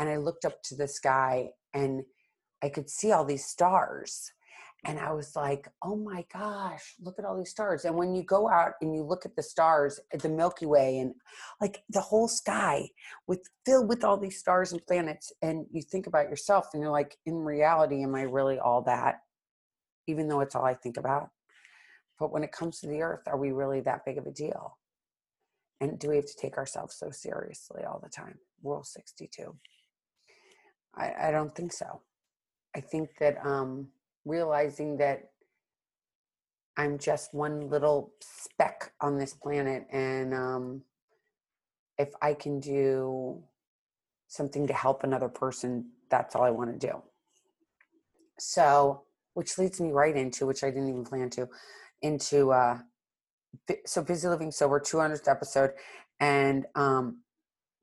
and 0.00 0.08
I 0.08 0.16
looked 0.16 0.44
up 0.44 0.62
to 0.64 0.74
the 0.74 0.88
sky 0.88 1.50
and 1.72 2.02
I 2.62 2.68
could 2.70 2.90
see 2.90 3.12
all 3.12 3.24
these 3.24 3.44
stars. 3.44 4.32
And 4.84 4.98
I 4.98 5.12
was 5.12 5.36
like, 5.36 5.68
oh 5.82 5.94
my 5.94 6.24
gosh, 6.32 6.94
look 7.02 7.18
at 7.18 7.24
all 7.24 7.36
these 7.36 7.50
stars. 7.50 7.84
And 7.84 7.96
when 7.96 8.14
you 8.14 8.22
go 8.22 8.48
out 8.48 8.72
and 8.80 8.94
you 8.94 9.02
look 9.02 9.26
at 9.26 9.36
the 9.36 9.42
stars, 9.42 10.00
eh, 10.12 10.16
the 10.16 10.28
Milky 10.30 10.64
Way, 10.64 10.98
and 10.98 11.14
like 11.60 11.82
the 11.90 12.00
whole 12.00 12.28
sky 12.28 12.88
with 13.26 13.46
filled 13.66 13.90
with 13.90 14.04
all 14.04 14.16
these 14.16 14.38
stars 14.38 14.72
and 14.72 14.84
planets, 14.86 15.32
and 15.42 15.66
you 15.70 15.82
think 15.82 16.06
about 16.06 16.30
yourself 16.30 16.70
and 16.72 16.82
you're 16.82 16.90
like, 16.90 17.18
in 17.26 17.36
reality, 17.44 18.02
am 18.02 18.14
I 18.14 18.22
really 18.22 18.58
all 18.58 18.80
that? 18.82 19.20
Even 20.06 20.28
though 20.28 20.40
it's 20.40 20.54
all 20.54 20.64
I 20.64 20.74
think 20.74 20.96
about. 20.96 21.28
But 22.20 22.30
when 22.30 22.44
it 22.44 22.52
comes 22.52 22.78
to 22.80 22.86
the 22.86 23.00
earth, 23.00 23.22
are 23.26 23.38
we 23.38 23.50
really 23.50 23.80
that 23.80 24.04
big 24.04 24.18
of 24.18 24.26
a 24.26 24.30
deal? 24.30 24.76
And 25.80 25.98
do 25.98 26.10
we 26.10 26.16
have 26.16 26.26
to 26.26 26.36
take 26.36 26.58
ourselves 26.58 26.94
so 26.94 27.10
seriously 27.10 27.82
all 27.84 27.98
the 28.00 28.10
time? 28.10 28.38
Rule 28.62 28.84
62. 28.84 29.56
I, 30.94 31.12
I 31.18 31.30
don't 31.30 31.54
think 31.54 31.72
so. 31.72 32.02
I 32.76 32.80
think 32.80 33.08
that 33.20 33.44
um, 33.44 33.88
realizing 34.26 34.98
that 34.98 35.30
I'm 36.76 36.98
just 36.98 37.32
one 37.32 37.70
little 37.70 38.12
speck 38.20 38.92
on 39.00 39.18
this 39.18 39.32
planet, 39.32 39.86
and 39.90 40.34
um, 40.34 40.82
if 41.98 42.10
I 42.22 42.34
can 42.34 42.60
do 42.60 43.42
something 44.28 44.66
to 44.66 44.72
help 44.74 45.04
another 45.04 45.28
person, 45.28 45.90
that's 46.10 46.36
all 46.36 46.42
I 46.42 46.50
want 46.50 46.78
to 46.78 46.86
do. 46.86 47.02
So, 48.38 49.02
which 49.34 49.58
leads 49.58 49.80
me 49.80 49.90
right 49.90 50.16
into, 50.16 50.46
which 50.46 50.62
I 50.62 50.70
didn't 50.70 50.88
even 50.88 51.04
plan 51.04 51.30
to, 51.30 51.48
into 52.02 52.52
uh 52.52 52.78
so 53.86 54.02
busy 54.02 54.28
living 54.28 54.50
sober 54.50 54.80
200th 54.80 55.28
episode 55.28 55.70
and 56.20 56.66
um 56.74 57.18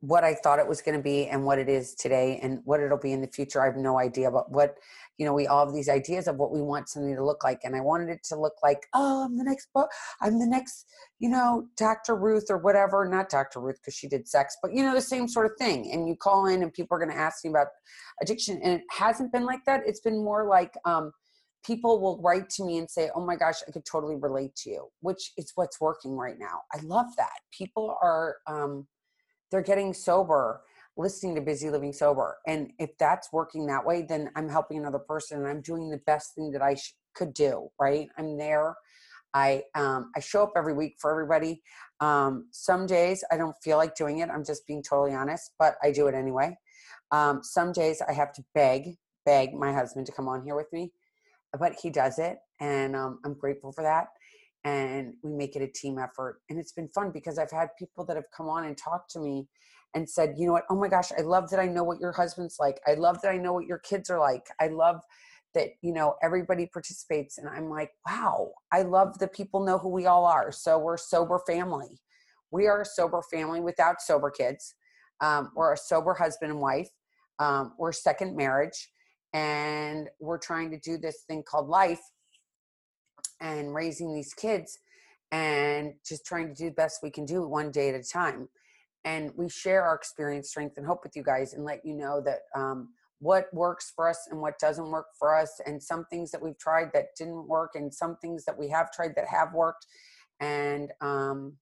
what 0.01 0.23
I 0.23 0.35
thought 0.35 0.59
it 0.59 0.67
was 0.67 0.81
going 0.81 0.95
to 0.95 1.03
be 1.03 1.27
and 1.27 1.43
what 1.43 1.57
it 1.57 1.67
is 1.67 1.95
today 1.95 2.39
and 2.43 2.59
what 2.65 2.79
it'll 2.79 2.99
be 2.99 3.13
in 3.13 3.21
the 3.21 3.27
future. 3.27 3.61
I 3.61 3.65
have 3.65 3.77
no 3.77 3.97
idea, 3.97 4.29
but 4.29 4.51
what, 4.51 4.75
you 5.17 5.25
know, 5.25 5.33
we 5.33 5.47
all 5.47 5.65
have 5.65 5.73
these 5.73 5.89
ideas 5.89 6.27
of 6.27 6.37
what 6.37 6.51
we 6.51 6.61
want 6.61 6.87
something 6.87 7.15
to 7.15 7.25
look 7.25 7.43
like. 7.43 7.61
And 7.63 7.75
I 7.75 7.81
wanted 7.81 8.09
it 8.09 8.23
to 8.25 8.39
look 8.39 8.53
like, 8.61 8.85
oh, 8.93 9.25
I'm 9.25 9.37
the 9.37 9.43
next 9.43 9.69
book. 9.73 9.89
I'm 10.21 10.37
the 10.37 10.45
next, 10.45 10.85
you 11.17 11.29
know, 11.29 11.67
Dr. 11.77 12.15
Ruth 12.15 12.45
or 12.49 12.59
whatever, 12.59 13.07
not 13.09 13.29
Dr. 13.29 13.59
Ruth 13.59 13.77
because 13.81 13.95
she 13.95 14.07
did 14.07 14.27
sex, 14.27 14.55
but 14.61 14.71
you 14.71 14.83
know, 14.83 14.93
the 14.93 15.01
same 15.01 15.27
sort 15.27 15.47
of 15.47 15.53
thing. 15.57 15.91
And 15.91 16.07
you 16.07 16.15
call 16.15 16.45
in 16.45 16.61
and 16.61 16.71
people 16.71 16.95
are 16.95 16.99
going 16.99 17.11
to 17.11 17.17
ask 17.17 17.43
you 17.43 17.49
about 17.49 17.67
addiction. 18.21 18.59
And 18.63 18.73
it 18.73 18.83
hasn't 18.91 19.31
been 19.31 19.45
like 19.45 19.65
that. 19.65 19.81
It's 19.87 20.01
been 20.01 20.23
more 20.23 20.47
like, 20.47 20.75
um, 20.85 21.11
people 21.67 21.99
will 21.99 22.19
write 22.21 22.49
to 22.51 22.63
me 22.63 22.77
and 22.77 22.89
say, 22.89 23.09
Oh 23.13 23.23
my 23.23 23.35
gosh, 23.35 23.57
I 23.67 23.71
could 23.71 23.85
totally 23.85 24.15
relate 24.15 24.55
to 24.63 24.69
you, 24.69 24.87
which 25.01 25.33
is 25.37 25.51
what's 25.55 25.81
working 25.81 26.15
right 26.15 26.39
now. 26.39 26.61
I 26.73 26.79
love 26.81 27.07
that. 27.17 27.33
People 27.51 27.95
are, 28.01 28.37
um, 28.47 28.87
they're 29.51 29.61
getting 29.61 29.93
sober 29.93 30.61
listening 30.97 31.35
to 31.35 31.41
busy 31.41 31.69
living 31.69 31.93
sober 31.93 32.37
and 32.47 32.71
if 32.79 32.89
that's 32.97 33.31
working 33.31 33.67
that 33.67 33.85
way 33.85 34.01
then 34.01 34.31
i'm 34.35 34.49
helping 34.49 34.79
another 34.79 34.99
person 34.99 35.37
and 35.37 35.47
i'm 35.47 35.61
doing 35.61 35.89
the 35.91 36.01
best 36.07 36.33
thing 36.33 36.51
that 36.51 36.61
i 36.61 36.73
sh- 36.73 36.95
could 37.13 37.33
do 37.35 37.67
right 37.79 38.09
i'm 38.17 38.35
there 38.35 38.75
i 39.35 39.61
um, 39.75 40.11
i 40.15 40.19
show 40.19 40.41
up 40.41 40.53
every 40.57 40.73
week 40.73 40.95
for 40.99 41.11
everybody 41.11 41.61
um, 41.99 42.47
some 42.51 42.87
days 42.87 43.23
i 43.31 43.37
don't 43.37 43.55
feel 43.63 43.77
like 43.77 43.95
doing 43.95 44.19
it 44.19 44.29
i'm 44.29 44.43
just 44.43 44.65
being 44.65 44.81
totally 44.81 45.13
honest 45.13 45.51
but 45.59 45.75
i 45.83 45.91
do 45.91 46.07
it 46.07 46.15
anyway 46.15 46.57
um, 47.11 47.41
some 47.43 47.71
days 47.71 48.01
i 48.09 48.11
have 48.11 48.33
to 48.33 48.43
beg 48.55 48.95
beg 49.23 49.53
my 49.53 49.71
husband 49.71 50.05
to 50.05 50.11
come 50.11 50.27
on 50.27 50.43
here 50.43 50.55
with 50.55 50.71
me 50.73 50.91
but 51.57 51.73
he 51.81 51.89
does 51.89 52.19
it 52.19 52.37
and 52.59 52.95
um, 52.95 53.19
i'm 53.25 53.33
grateful 53.33 53.71
for 53.71 53.83
that 53.83 54.07
and 54.63 55.13
we 55.23 55.31
make 55.31 55.55
it 55.55 55.61
a 55.61 55.67
team 55.67 55.97
effort 55.97 56.39
and 56.49 56.59
it's 56.59 56.71
been 56.71 56.89
fun 56.89 57.11
because 57.11 57.37
i've 57.37 57.51
had 57.51 57.69
people 57.77 58.05
that 58.05 58.15
have 58.15 58.25
come 58.35 58.47
on 58.47 58.65
and 58.65 58.77
talked 58.77 59.11
to 59.11 59.19
me 59.19 59.47
and 59.95 60.07
said 60.09 60.35
you 60.37 60.45
know 60.45 60.53
what? 60.53 60.65
Oh 60.69 60.75
my 60.75 60.87
gosh 60.87 61.11
i 61.17 61.21
love 61.21 61.49
that 61.49 61.59
i 61.59 61.67
know 61.67 61.83
what 61.83 61.99
your 61.99 62.11
husband's 62.11 62.57
like. 62.59 62.79
I 62.87 62.93
love 62.93 63.21
that 63.21 63.29
i 63.31 63.37
know 63.37 63.53
what 63.53 63.65
your 63.65 63.79
kids 63.79 64.09
are 64.09 64.19
like. 64.19 64.47
I 64.59 64.67
love 64.67 65.01
that 65.53 65.69
you 65.81 65.93
know 65.93 66.15
everybody 66.21 66.67
participates 66.71 67.37
and 67.37 67.47
i'm 67.49 67.69
like 67.69 67.91
wow 68.05 68.51
i 68.71 68.81
love 68.81 69.17
that 69.19 69.33
people 69.33 69.65
know 69.65 69.77
who 69.77 69.89
we 69.89 70.05
all 70.05 70.25
are 70.25 70.51
so 70.51 70.77
we're 70.77 70.97
sober 70.97 71.39
family. 71.47 71.99
We 72.51 72.67
are 72.67 72.81
a 72.81 72.85
sober 72.85 73.21
family 73.31 73.59
without 73.59 74.01
sober 74.01 74.29
kids 74.29 74.75
um, 75.19 75.51
we're 75.55 75.73
a 75.73 75.77
sober 75.77 76.13
husband 76.13 76.51
and 76.51 76.61
wife 76.61 76.89
um, 77.39 77.73
we're 77.79 77.91
second 77.91 78.35
marriage 78.35 78.89
and 79.37 80.09
we're 80.19 80.39
trying 80.39 80.71
to 80.71 80.79
do 80.79 80.97
this 80.97 81.23
thing 81.27 81.43
called 81.43 81.69
life 81.69 82.01
and 83.39 83.75
raising 83.75 84.15
these 84.15 84.33
kids 84.33 84.79
and 85.31 85.93
just 86.03 86.25
trying 86.25 86.47
to 86.47 86.55
do 86.55 86.69
the 86.69 86.75
best 86.75 87.01
we 87.03 87.11
can 87.11 87.23
do 87.23 87.47
one 87.47 87.69
day 87.69 87.89
at 87.89 87.95
a 87.95 88.01
time 88.01 88.49
and 89.05 89.31
we 89.35 89.47
share 89.47 89.83
our 89.83 89.93
experience 89.93 90.49
strength 90.49 90.75
and 90.77 90.87
hope 90.87 91.01
with 91.03 91.15
you 91.15 91.21
guys 91.21 91.53
and 91.53 91.63
let 91.63 91.85
you 91.85 91.93
know 91.93 92.19
that 92.19 92.39
um, 92.55 92.89
what 93.19 93.45
works 93.53 93.93
for 93.95 94.09
us 94.09 94.27
and 94.31 94.41
what 94.41 94.57
doesn't 94.57 94.89
work 94.89 95.07
for 95.19 95.35
us 95.35 95.61
and 95.67 95.83
some 95.83 96.05
things 96.05 96.31
that 96.31 96.41
we've 96.41 96.57
tried 96.57 96.89
that 96.93 97.15
didn't 97.15 97.47
work 97.47 97.71
and 97.75 97.93
some 97.93 98.17
things 98.17 98.43
that 98.45 98.57
we 98.57 98.67
have 98.67 98.91
tried 98.91 99.13
that 99.15 99.27
have 99.27 99.53
worked 99.53 99.85
and 100.39 100.91
um, 101.01 101.53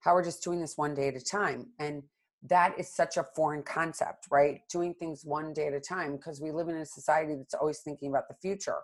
how 0.00 0.14
we're 0.14 0.24
just 0.24 0.44
doing 0.44 0.60
this 0.60 0.76
one 0.76 0.94
day 0.94 1.08
at 1.08 1.16
a 1.16 1.20
time. 1.20 1.66
And 1.80 2.04
that 2.44 2.78
is 2.78 2.94
such 2.94 3.16
a 3.16 3.24
foreign 3.34 3.62
concept, 3.62 4.26
right? 4.30 4.60
Doing 4.70 4.94
things 4.94 5.24
one 5.24 5.52
day 5.52 5.66
at 5.66 5.72
a 5.72 5.80
time 5.80 6.16
because 6.16 6.40
we 6.40 6.52
live 6.52 6.68
in 6.68 6.76
a 6.76 6.86
society 6.86 7.34
that's 7.34 7.54
always 7.54 7.80
thinking 7.80 8.10
about 8.10 8.28
the 8.28 8.36
future 8.40 8.78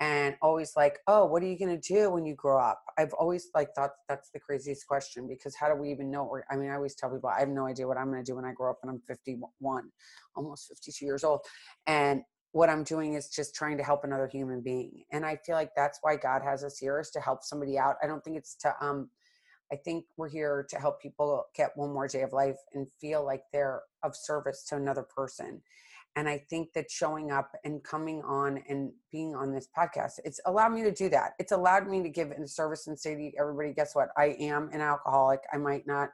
and 0.00 0.36
always 0.42 0.72
like, 0.76 0.98
oh, 1.06 1.24
what 1.24 1.42
are 1.42 1.46
you 1.46 1.58
going 1.58 1.80
to 1.80 1.94
do 1.94 2.10
when 2.10 2.26
you 2.26 2.34
grow 2.34 2.58
up? 2.58 2.82
I've 2.98 3.12
always 3.12 3.48
like 3.54 3.74
thought 3.74 3.90
that's 4.08 4.30
the 4.30 4.40
craziest 4.40 4.86
question 4.86 5.28
because 5.28 5.54
how 5.54 5.68
do 5.68 5.80
we 5.80 5.90
even 5.90 6.10
know? 6.10 6.36
I 6.50 6.56
mean, 6.56 6.70
I 6.70 6.74
always 6.74 6.94
tell 6.94 7.10
people 7.10 7.30
I 7.30 7.40
have 7.40 7.48
no 7.48 7.66
idea 7.66 7.86
what 7.86 7.96
I'm 7.96 8.10
going 8.10 8.24
to 8.24 8.30
do 8.30 8.36
when 8.36 8.44
I 8.44 8.52
grow 8.52 8.70
up 8.70 8.78
and 8.82 8.90
I'm 8.90 9.00
51, 9.06 9.84
almost 10.34 10.68
52 10.68 11.04
years 11.04 11.24
old. 11.24 11.40
And 11.86 12.22
what 12.52 12.70
I'm 12.70 12.84
doing 12.84 13.14
is 13.14 13.28
just 13.28 13.54
trying 13.54 13.76
to 13.78 13.84
help 13.84 14.04
another 14.04 14.28
human 14.28 14.60
being. 14.60 15.02
And 15.12 15.24
I 15.24 15.38
feel 15.44 15.56
like 15.56 15.70
that's 15.76 15.98
why 16.02 16.16
God 16.16 16.42
has 16.42 16.64
us 16.64 16.78
here 16.78 17.00
is 17.00 17.10
to 17.10 17.20
help 17.20 17.42
somebody 17.42 17.78
out. 17.78 17.96
I 18.02 18.06
don't 18.06 18.22
think 18.22 18.36
it's 18.36 18.56
to 18.56 18.74
um 18.80 19.10
I 19.74 19.76
think 19.84 20.04
we're 20.16 20.28
here 20.28 20.64
to 20.70 20.76
help 20.78 21.02
people 21.02 21.46
get 21.56 21.72
one 21.74 21.92
more 21.92 22.06
day 22.06 22.22
of 22.22 22.32
life 22.32 22.58
and 22.74 22.86
feel 23.00 23.26
like 23.26 23.42
they're 23.52 23.82
of 24.04 24.14
service 24.14 24.62
to 24.68 24.76
another 24.76 25.02
person. 25.02 25.60
And 26.14 26.28
I 26.28 26.44
think 26.48 26.72
that 26.74 26.92
showing 26.92 27.32
up 27.32 27.50
and 27.64 27.82
coming 27.82 28.22
on 28.22 28.62
and 28.68 28.92
being 29.10 29.34
on 29.34 29.52
this 29.52 29.66
podcast, 29.76 30.20
it's 30.24 30.38
allowed 30.46 30.68
me 30.68 30.84
to 30.84 30.92
do 30.92 31.08
that. 31.08 31.32
It's 31.40 31.50
allowed 31.50 31.88
me 31.88 32.04
to 32.04 32.08
give 32.08 32.30
in 32.30 32.46
service 32.46 32.86
and 32.86 32.96
say 32.96 33.16
to 33.16 33.36
everybody, 33.36 33.72
guess 33.72 33.96
what? 33.96 34.10
I 34.16 34.36
am 34.38 34.70
an 34.72 34.80
alcoholic. 34.80 35.40
I 35.52 35.56
might 35.56 35.88
not 35.88 36.10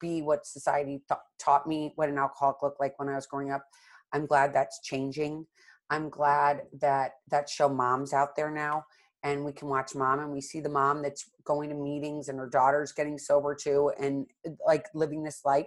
be 0.00 0.22
what 0.22 0.46
society 0.46 1.02
th- 1.06 1.20
taught 1.38 1.66
me 1.66 1.92
what 1.96 2.08
an 2.08 2.16
alcoholic 2.16 2.62
looked 2.62 2.80
like 2.80 2.98
when 2.98 3.10
I 3.10 3.14
was 3.14 3.26
growing 3.26 3.50
up. 3.50 3.66
I'm 4.14 4.24
glad 4.24 4.54
that's 4.54 4.80
changing. 4.80 5.46
I'm 5.90 6.08
glad 6.08 6.62
that 6.80 7.16
that 7.30 7.50
show 7.50 7.68
moms 7.68 8.14
out 8.14 8.36
there 8.36 8.50
now 8.50 8.86
and 9.26 9.44
we 9.44 9.50
can 9.50 9.66
watch 9.66 9.92
mom 9.96 10.20
and 10.20 10.30
we 10.30 10.40
see 10.40 10.60
the 10.60 10.68
mom 10.68 11.02
that's 11.02 11.28
going 11.44 11.68
to 11.68 11.74
meetings 11.74 12.28
and 12.28 12.38
her 12.38 12.48
daughter's 12.48 12.92
getting 12.92 13.18
sober 13.18 13.56
too 13.56 13.90
and 14.00 14.24
uh, 14.46 14.50
like 14.64 14.86
living 14.94 15.24
this 15.24 15.40
life. 15.44 15.66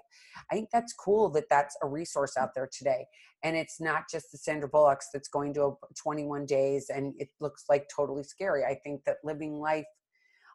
I 0.50 0.56
think 0.56 0.70
that's 0.72 0.94
cool 0.94 1.30
that 1.32 1.50
that's 1.50 1.76
a 1.84 1.88
resource 1.88 2.38
out 2.38 2.56
there 2.56 2.70
today 2.72 3.06
and 3.44 3.58
it's 3.58 3.82
not 3.82 4.04
just 4.10 4.32
the 4.32 4.38
sandra 4.38 4.70
bullocks 4.70 5.10
that's 5.14 5.28
going 5.28 5.54
to 5.56 5.78
21 6.02 6.46
days 6.46 6.90
and 6.90 7.14
it 7.20 7.28
looks 7.42 7.66
like 7.68 7.90
totally 7.94 8.24
scary. 8.24 8.64
I 8.64 8.76
think 8.76 9.04
that 9.04 9.18
living 9.26 9.60
life 9.60 9.88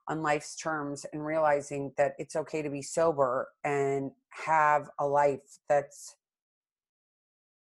on 0.08 0.22
life's 0.22 0.56
terms 0.56 1.04
and 1.12 1.26
realizing 1.26 1.92
that 1.98 2.12
it's 2.16 2.36
okay 2.36 2.62
to 2.62 2.70
be 2.70 2.82
sober 2.82 3.48
and 3.64 4.12
have 4.30 4.88
a 4.98 5.06
life 5.06 5.58
that's 5.68 6.16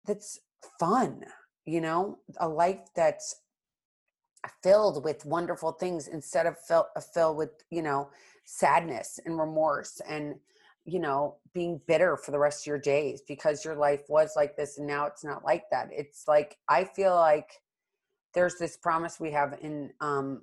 that's 0.07 0.39
fun 0.79 1.25
you 1.67 1.81
know? 1.81 2.19
A 2.39 2.49
life 2.49 2.81
that's 2.95 3.37
filled 4.63 5.05
with 5.05 5.25
wonderful 5.25 5.73
things 5.73 6.09
instead 6.09 6.47
of 6.47 6.59
fill, 6.59 6.89
uh, 6.97 7.01
filled 7.01 7.37
with 7.37 7.51
you 7.71 7.83
know 7.83 8.11
sadness 8.45 9.19
and 9.25 9.39
remorse 9.39 10.01
and 10.09 10.35
you 10.85 10.99
know 10.99 11.37
being 11.53 11.81
bitter 11.87 12.17
for 12.17 12.31
the 12.31 12.39
rest 12.39 12.63
of 12.63 12.67
your 12.67 12.79
days 12.79 13.23
because 13.27 13.65
your 13.65 13.75
life 13.75 14.03
was 14.09 14.33
like 14.37 14.57
this 14.57 14.79
and 14.79 14.87
now 14.87 15.07
it's 15.07 15.25
not 15.25 15.45
like 15.45 15.65
that. 15.71 15.89
It's 15.93 16.29
like 16.29 16.59
i 16.69 16.85
feel 16.85 17.15
like 17.15 17.61
there's 18.35 18.57
this 18.57 18.77
promise 18.77 19.19
we 19.21 19.31
have 19.31 19.59
in 19.63 19.91
um 20.01 20.43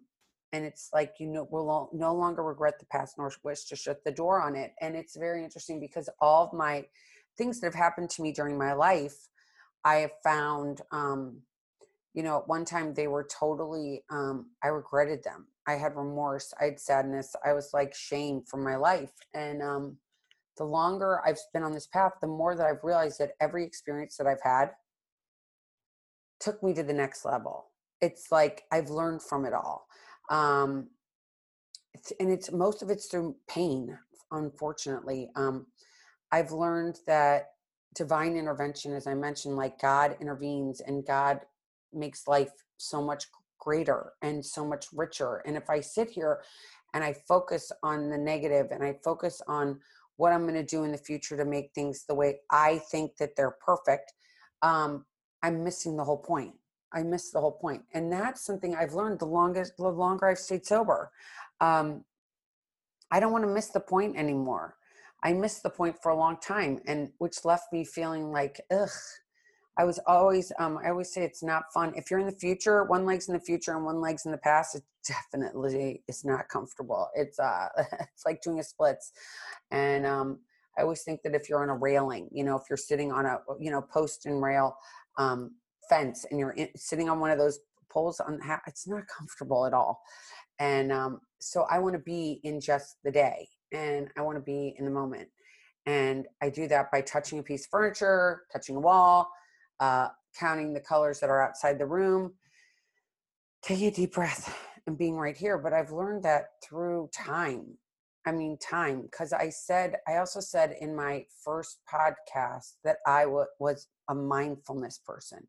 and 0.54 0.66
it's 0.66 0.90
like 0.94 1.14
you 1.20 1.28
know 1.28 1.48
we'll 1.52 1.90
no 1.94 2.14
longer 2.14 2.44
regret 2.44 2.80
the 2.80 2.86
past 2.86 3.16
nor 3.18 3.32
wish 3.44 3.66
to 3.66 3.76
shut 3.76 4.04
the 4.04 4.12
door 4.12 4.42
on 4.42 4.56
it. 4.56 4.74
And 4.82 4.96
it's 4.96 5.16
very 5.16 5.44
interesting 5.44 5.80
because 5.80 6.10
all 6.20 6.46
of 6.46 6.54
my 6.54 6.86
things 7.38 7.60
that 7.60 7.68
have 7.68 7.76
happened 7.76 8.10
to 8.12 8.22
me 8.22 8.32
during 8.32 8.58
my 8.58 8.74
life 8.74 9.30
i 9.86 9.96
have 9.96 10.12
found 10.24 10.82
um 10.92 11.42
you 12.14 12.24
know, 12.24 12.40
at 12.40 12.48
one 12.48 12.66
time 12.66 12.94
they 12.94 13.08
were 13.08 13.28
totally, 13.40 14.04
um, 14.10 14.48
I 14.64 14.68
regretted 14.68 15.24
them. 15.24 15.48
I 15.68 15.74
had 15.74 15.96
remorse, 15.96 16.54
I 16.60 16.66
had 16.66 16.80
sadness, 16.80 17.36
I 17.46 17.54
was 17.54 17.70
like 17.74 17.94
shame 17.94 18.44
for 18.50 18.58
my 18.58 18.76
life. 18.76 19.14
And 19.34 19.62
um, 19.62 19.98
the 20.58 20.64
longer 20.66 21.22
I've 21.26 21.40
been 21.54 21.64
on 21.64 21.72
this 21.72 21.88
path, 21.88 22.14
the 22.20 22.28
more 22.28 22.56
that 22.56 22.66
I've 22.66 22.84
realized 22.84 23.20
that 23.20 23.32
every 23.40 23.64
experience 23.64 24.18
that 24.18 24.28
I've 24.28 24.42
had 24.44 24.72
took 26.40 26.62
me 26.64 26.74
to 26.74 26.84
the 26.84 26.94
next 26.94 27.24
level. 27.24 27.68
It's 28.02 28.32
like 28.32 28.64
I've 28.72 28.90
learned 28.90 29.22
from 29.22 29.46
it 29.46 29.54
all. 29.54 29.88
Um, 30.30 30.90
it's, 31.94 32.12
and 32.20 32.32
it's 32.32 32.52
most 32.52 32.82
of 32.82 32.90
it's 32.90 33.06
through 33.06 33.36
pain, 33.48 33.98
unfortunately. 34.32 35.30
Um, 35.36 35.68
I've 36.32 36.52
learned 36.52 37.00
that 37.08 37.50
divine 37.96 38.36
intervention, 38.36 38.94
as 38.94 39.08
I 39.08 39.14
mentioned, 39.14 39.56
like 39.56 39.80
God 39.80 40.18
intervenes 40.20 40.82
and 40.82 41.06
God 41.06 41.42
makes 41.94 42.28
life 42.28 42.52
so 42.78 43.02
much 43.02 43.26
greater 43.60 44.14
and 44.22 44.44
so 44.46 44.66
much 44.66 44.88
richer. 44.94 45.44
And 45.46 45.56
if 45.56 45.70
I 45.70 45.82
sit 45.82 46.10
here 46.10 46.42
and 46.94 47.04
I 47.04 47.14
focus 47.14 47.72
on 47.84 48.10
the 48.10 48.18
negative 48.18 48.68
and 48.72 48.84
I 48.84 48.96
focus 49.04 49.42
on 49.48 49.80
what 50.18 50.34
I'm 50.34 50.44
going 50.44 50.56
to 50.56 50.64
do 50.64 50.84
in 50.84 50.92
the 50.92 50.98
future 50.98 51.38
to 51.38 51.46
make 51.46 51.72
things 51.74 52.06
the 52.06 52.16
way 52.16 52.40
I 52.50 52.80
think 52.92 53.18
that 53.18 53.36
they're 53.36 53.56
perfect, 53.66 54.14
um, 54.62 55.06
I'm 55.44 55.64
missing 55.64 55.96
the 55.98 56.04
whole 56.04 56.18
point. 56.18 56.54
I 56.94 57.04
miss 57.04 57.32
the 57.32 57.40
whole 57.40 57.54
point. 57.54 57.84
And 57.94 58.12
that's 58.12 58.46
something 58.46 58.76
I've 58.76 58.94
learned 58.94 59.20
the 59.20 59.26
longest, 59.26 59.78
the 59.78 59.88
longer 59.88 60.28
I've 60.28 60.38
stayed 60.38 60.66
sober. 60.66 61.12
Um, 61.60 62.04
I 63.12 63.20
don't 63.20 63.32
want 63.32 63.44
to 63.44 63.54
miss 63.54 63.68
the 63.68 63.80
point 63.80 64.18
anymore. 64.18 64.76
I 65.24 65.34
missed 65.34 65.64
the 65.64 65.70
point 65.70 66.02
for 66.02 66.10
a 66.10 66.18
long 66.18 66.38
time, 66.38 66.80
and 66.88 67.12
which 67.20 67.46
left 67.46 67.72
me 67.72 67.86
feeling 67.86 68.32
like, 68.32 68.60
ugh, 68.72 68.90
I 69.78 69.86
was 69.86 70.00
always, 70.06 70.52
um, 70.60 70.78
I 70.84 70.90
always 70.90 71.14
say 71.14 71.24
it's 71.24 71.44
not 71.44 71.72
fun. 71.74 71.94
If 71.96 72.12
you're 72.12 72.20
in 72.20 72.26
the 72.26 72.32
future, 72.34 72.84
one 72.84 73.06
leg's 73.06 73.30
in 73.30 73.34
the 73.34 73.40
future 73.40 73.74
and 73.76 73.86
one 73.86 74.02
leg's 74.02 74.26
in 74.26 74.32
the 74.32 74.38
past, 74.38 74.76
it 74.76 74.84
definitely 75.08 76.04
is 76.08 76.26
not 76.26 76.50
comfortable. 76.50 77.08
It's, 77.16 77.40
uh, 77.40 77.70
it's 77.78 78.26
like 78.26 78.42
doing 78.42 78.60
a 78.60 78.64
splits. 78.64 79.12
And, 79.72 80.06
um, 80.06 80.40
I 80.78 80.84
always 80.84 81.04
think 81.04 81.22
that 81.24 81.36
if 81.36 81.50
you're 81.50 81.64
on 81.64 81.70
a 81.70 81.76
railing, 81.76 82.30
you 82.32 82.44
know, 82.44 82.56
if 82.56 82.64
you're 82.70 82.78
sitting 82.78 83.12
on 83.12 83.26
a, 83.26 83.40
you 83.60 83.72
know, 83.72 83.82
post 83.82 84.26
and 84.26 84.42
rail, 84.42 84.76
um, 85.18 85.52
fence 85.90 86.26
and 86.30 86.40
you're 86.40 86.52
in, 86.52 86.70
sitting 86.76 87.10
on 87.10 87.20
one 87.20 87.32
of 87.32 87.38
those 87.38 87.60
poles 87.90 88.20
on, 88.20 88.40
it's 88.68 88.88
not 88.88 89.04
comfortable 89.08 89.66
at 89.66 89.74
all. 89.74 90.02
And, 90.60 90.92
um, 90.92 91.22
so 91.40 91.66
I 91.70 91.80
want 91.80 91.94
to 91.94 92.00
be 92.00 92.40
in 92.44 92.62
just 92.62 92.98
the 93.04 93.12
day 93.12 93.48
and 93.72 94.10
I 94.18 94.22
want 94.22 94.38
to 94.38 94.44
be 94.44 94.76
in 94.78 94.86
the 94.86 94.92
moment. 94.92 95.30
And 95.86 96.28
I 96.42 96.50
do 96.50 96.68
that 96.68 96.92
by 96.92 97.02
touching 97.02 97.40
a 97.40 97.44
piece 97.44 97.66
of 97.66 97.70
furniture, 97.72 98.44
touching 98.54 98.76
a 98.76 98.80
wall, 98.80 99.28
uh, 99.82 100.10
counting 100.40 100.74
the 100.74 100.80
colors 100.80 101.20
that 101.20 101.30
are 101.30 101.42
outside 101.42 101.78
the 101.78 101.86
room, 101.86 102.34
taking 103.62 103.88
a 103.88 103.92
deep 103.92 104.14
breath 104.14 104.56
and 104.88 104.98
being 104.98 105.18
right 105.18 105.36
here. 105.36 105.58
But 105.58 105.74
I've 105.74 105.92
learned 105.92 106.24
that 106.24 106.46
through 106.64 107.10
time. 107.14 107.78
I 108.26 108.32
mean, 108.32 108.58
time, 108.60 109.02
because 109.02 109.34
I 109.34 109.50
said, 109.50 109.96
I 110.08 110.18
also 110.18 110.40
said 110.40 110.76
in 110.80 110.96
my 110.96 111.26
first 111.44 111.80
podcast 111.92 112.74
that 112.84 112.98
I 113.08 113.24
w- 113.24 113.48
was 113.60 113.88
a 114.10 114.16
mindfulness 114.16 115.00
person. 115.04 115.48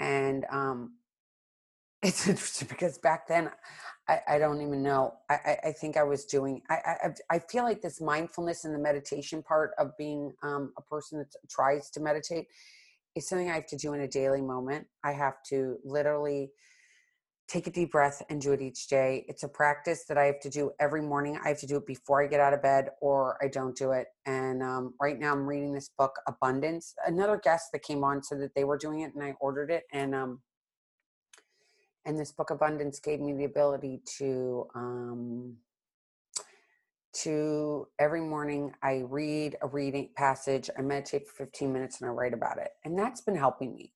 And 0.00 0.46
um, 0.50 0.94
it's 2.02 2.26
interesting 2.26 2.68
because 2.68 2.96
back 2.96 3.28
then, 3.28 3.50
I, 4.08 4.20
I 4.28 4.38
don't 4.38 4.62
even 4.62 4.82
know. 4.82 5.14
I, 5.30 5.58
I, 5.64 5.72
think 5.72 5.96
I 5.96 6.02
was 6.02 6.26
doing. 6.26 6.60
I, 6.68 6.74
I 6.74 7.14
I 7.30 7.38
feel 7.38 7.64
like 7.64 7.80
this 7.80 8.02
mindfulness 8.02 8.66
and 8.66 8.74
the 8.74 8.78
meditation 8.78 9.42
part 9.42 9.70
of 9.78 9.96
being 9.96 10.32
um, 10.42 10.72
a 10.76 10.82
person 10.82 11.18
that 11.18 11.34
tries 11.48 11.88
to 11.90 12.00
meditate 12.00 12.48
is 13.14 13.28
something 13.28 13.50
I 13.50 13.54
have 13.54 13.66
to 13.66 13.76
do 13.76 13.92
in 13.94 14.00
a 14.00 14.08
daily 14.08 14.42
moment. 14.42 14.86
I 15.04 15.12
have 15.12 15.42
to 15.50 15.78
literally 15.84 16.50
take 17.46 17.66
a 17.66 17.70
deep 17.70 17.92
breath 17.92 18.22
and 18.30 18.40
do 18.40 18.52
it 18.52 18.62
each 18.62 18.88
day. 18.88 19.24
It's 19.28 19.42
a 19.42 19.48
practice 19.48 20.04
that 20.08 20.16
I 20.16 20.24
have 20.24 20.40
to 20.40 20.50
do 20.50 20.70
every 20.80 21.02
morning. 21.02 21.38
I 21.44 21.48
have 21.48 21.60
to 21.60 21.66
do 21.66 21.76
it 21.76 21.86
before 21.86 22.22
I 22.22 22.26
get 22.26 22.40
out 22.40 22.54
of 22.54 22.62
bed 22.62 22.88
or 23.00 23.38
I 23.42 23.48
don't 23.48 23.76
do 23.76 23.92
it. 23.92 24.06
And 24.24 24.62
um, 24.62 24.94
right 25.00 25.18
now 25.18 25.32
I'm 25.32 25.46
reading 25.46 25.72
this 25.72 25.90
book, 25.96 26.12
Abundance. 26.26 26.94
Another 27.06 27.38
guest 27.42 27.66
that 27.72 27.82
came 27.82 28.02
on 28.02 28.22
said 28.22 28.40
that 28.40 28.54
they 28.54 28.64
were 28.64 28.78
doing 28.78 29.00
it 29.00 29.14
and 29.14 29.22
I 29.22 29.34
ordered 29.40 29.70
it. 29.70 29.84
And, 29.92 30.14
um, 30.14 30.40
and 32.06 32.18
this 32.18 32.32
book, 32.32 32.50
Abundance, 32.50 32.98
gave 32.98 33.20
me 33.20 33.34
the 33.34 33.44
ability 33.44 34.00
to 34.18 34.66
um, 34.74 35.56
to 37.22 37.86
every 37.98 38.20
morning 38.20 38.72
I 38.82 39.04
read 39.08 39.56
a 39.62 39.66
reading 39.66 40.10
passage, 40.16 40.70
I 40.78 40.82
meditate 40.82 41.28
for 41.28 41.44
15 41.44 41.72
minutes 41.72 42.00
and 42.00 42.10
I 42.10 42.12
write 42.12 42.34
about 42.34 42.58
it. 42.58 42.70
And 42.84 42.98
that's 42.98 43.20
been 43.20 43.36
helping 43.36 43.74
me. 43.74 43.92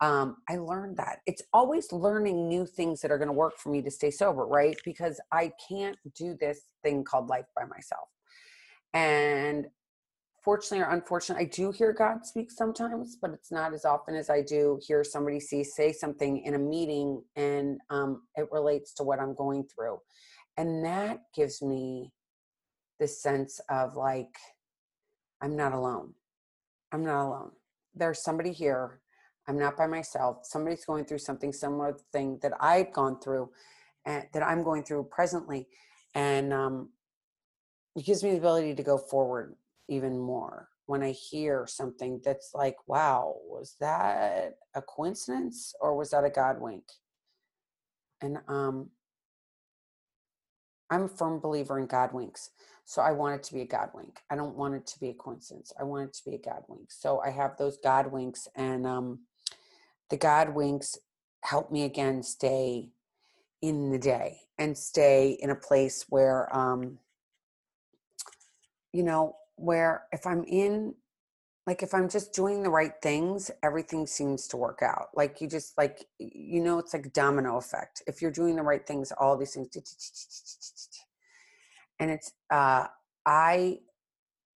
Um, 0.00 0.36
I 0.48 0.56
learned 0.56 0.96
that. 0.96 1.18
It's 1.26 1.42
always 1.52 1.92
learning 1.92 2.48
new 2.48 2.64
things 2.64 3.00
that 3.00 3.10
are 3.10 3.18
going 3.18 3.28
to 3.28 3.34
work 3.34 3.58
for 3.58 3.68
me 3.70 3.82
to 3.82 3.90
stay 3.90 4.10
sober, 4.10 4.46
right? 4.46 4.76
Because 4.84 5.20
I 5.30 5.52
can't 5.68 5.96
do 6.16 6.36
this 6.40 6.60
thing 6.82 7.04
called 7.04 7.28
life 7.28 7.46
by 7.54 7.64
myself. 7.64 8.08
And 8.94 9.66
fortunately 10.42 10.84
or 10.84 10.90
unfortunately, 10.90 11.46
I 11.46 11.48
do 11.48 11.70
hear 11.70 11.92
God 11.92 12.24
speak 12.24 12.50
sometimes, 12.50 13.16
but 13.20 13.30
it's 13.32 13.52
not 13.52 13.74
as 13.74 13.84
often 13.84 14.14
as 14.14 14.30
I 14.30 14.42
do 14.42 14.80
hear 14.86 15.04
somebody 15.04 15.38
see 15.38 15.62
say 15.64 15.92
something 15.92 16.42
in 16.44 16.54
a 16.54 16.58
meeting 16.58 17.22
and 17.36 17.78
um, 17.90 18.22
it 18.36 18.48
relates 18.50 18.94
to 18.94 19.02
what 19.02 19.20
I'm 19.20 19.34
going 19.34 19.64
through. 19.64 19.98
And 20.56 20.84
that 20.84 21.20
gives 21.34 21.62
me 21.62 22.10
this 23.00 23.20
sense 23.20 23.60
of 23.68 23.96
like, 23.96 24.36
I'm 25.40 25.56
not 25.56 25.72
alone. 25.72 26.14
I'm 26.92 27.04
not 27.04 27.26
alone. 27.26 27.50
There's 27.94 28.22
somebody 28.22 28.52
here. 28.52 29.00
I'm 29.48 29.58
not 29.58 29.76
by 29.76 29.88
myself. 29.88 30.44
Somebody's 30.44 30.84
going 30.84 31.04
through 31.06 31.18
something 31.18 31.52
similar 31.52 31.96
thing 32.12 32.38
that 32.42 32.52
I've 32.60 32.92
gone 32.92 33.18
through 33.18 33.50
and 34.06 34.24
that 34.32 34.44
I'm 34.44 34.62
going 34.62 34.84
through 34.84 35.08
presently. 35.10 35.66
and 36.14 36.52
um, 36.52 36.90
it 37.96 38.04
gives 38.04 38.22
me 38.22 38.30
the 38.30 38.38
ability 38.38 38.74
to 38.74 38.82
go 38.82 38.96
forward 38.96 39.56
even 39.88 40.18
more 40.18 40.68
when 40.86 41.02
I 41.02 41.10
hear 41.10 41.66
something 41.68 42.20
that's 42.24 42.52
like, 42.54 42.76
wow, 42.86 43.36
was 43.44 43.76
that 43.80 44.56
a 44.74 44.82
coincidence 44.82 45.74
or 45.80 45.96
was 45.96 46.10
that 46.10 46.24
a 46.24 46.30
God 46.30 46.60
wink? 46.60 46.84
And 48.20 48.38
um, 48.48 48.90
I'm 50.90 51.04
a 51.04 51.08
firm 51.08 51.40
believer 51.40 51.78
in 51.78 51.86
God 51.86 52.12
winks. 52.12 52.50
So 52.84 53.02
I 53.02 53.12
want 53.12 53.36
it 53.36 53.42
to 53.44 53.54
be 53.54 53.60
a 53.62 53.66
God 53.66 53.90
wink. 53.94 54.20
I 54.30 54.36
don't 54.36 54.56
want 54.56 54.74
it 54.74 54.86
to 54.88 55.00
be 55.00 55.10
a 55.10 55.14
coincidence. 55.14 55.72
I 55.78 55.84
want 55.84 56.08
it 56.08 56.14
to 56.14 56.30
be 56.30 56.36
a 56.36 56.38
God 56.38 56.64
wink. 56.68 56.90
So 56.90 57.20
I 57.20 57.30
have 57.30 57.56
those 57.56 57.78
God 57.78 58.10
winks, 58.10 58.48
and 58.56 58.86
um, 58.86 59.20
the 60.10 60.16
God 60.16 60.54
winks 60.54 60.98
help 61.42 61.70
me 61.70 61.84
again 61.84 62.22
stay 62.22 62.90
in 63.62 63.90
the 63.90 63.98
day 63.98 64.40
and 64.58 64.76
stay 64.76 65.38
in 65.40 65.50
a 65.50 65.54
place 65.54 66.06
where, 66.08 66.54
um, 66.56 66.98
you 68.92 69.02
know, 69.02 69.36
where 69.56 70.04
if 70.12 70.26
I'm 70.26 70.44
in, 70.44 70.94
like 71.70 71.84
if 71.84 71.94
I'm 71.94 72.08
just 72.08 72.32
doing 72.32 72.64
the 72.64 72.68
right 72.68 72.94
things, 73.00 73.48
everything 73.62 74.04
seems 74.04 74.48
to 74.48 74.56
work 74.56 74.80
out. 74.82 75.08
Like 75.14 75.40
you 75.40 75.46
just 75.46 75.78
like, 75.78 76.04
you 76.18 76.60
know, 76.60 76.80
it's 76.80 76.92
like 76.92 77.12
domino 77.12 77.58
effect. 77.58 78.02
If 78.08 78.20
you're 78.20 78.32
doing 78.32 78.56
the 78.56 78.62
right 78.62 78.84
things, 78.84 79.12
all 79.12 79.36
these 79.36 79.54
things 79.54 79.68
and 82.00 82.10
it's 82.10 82.32
uh 82.50 82.86
i 83.26 83.78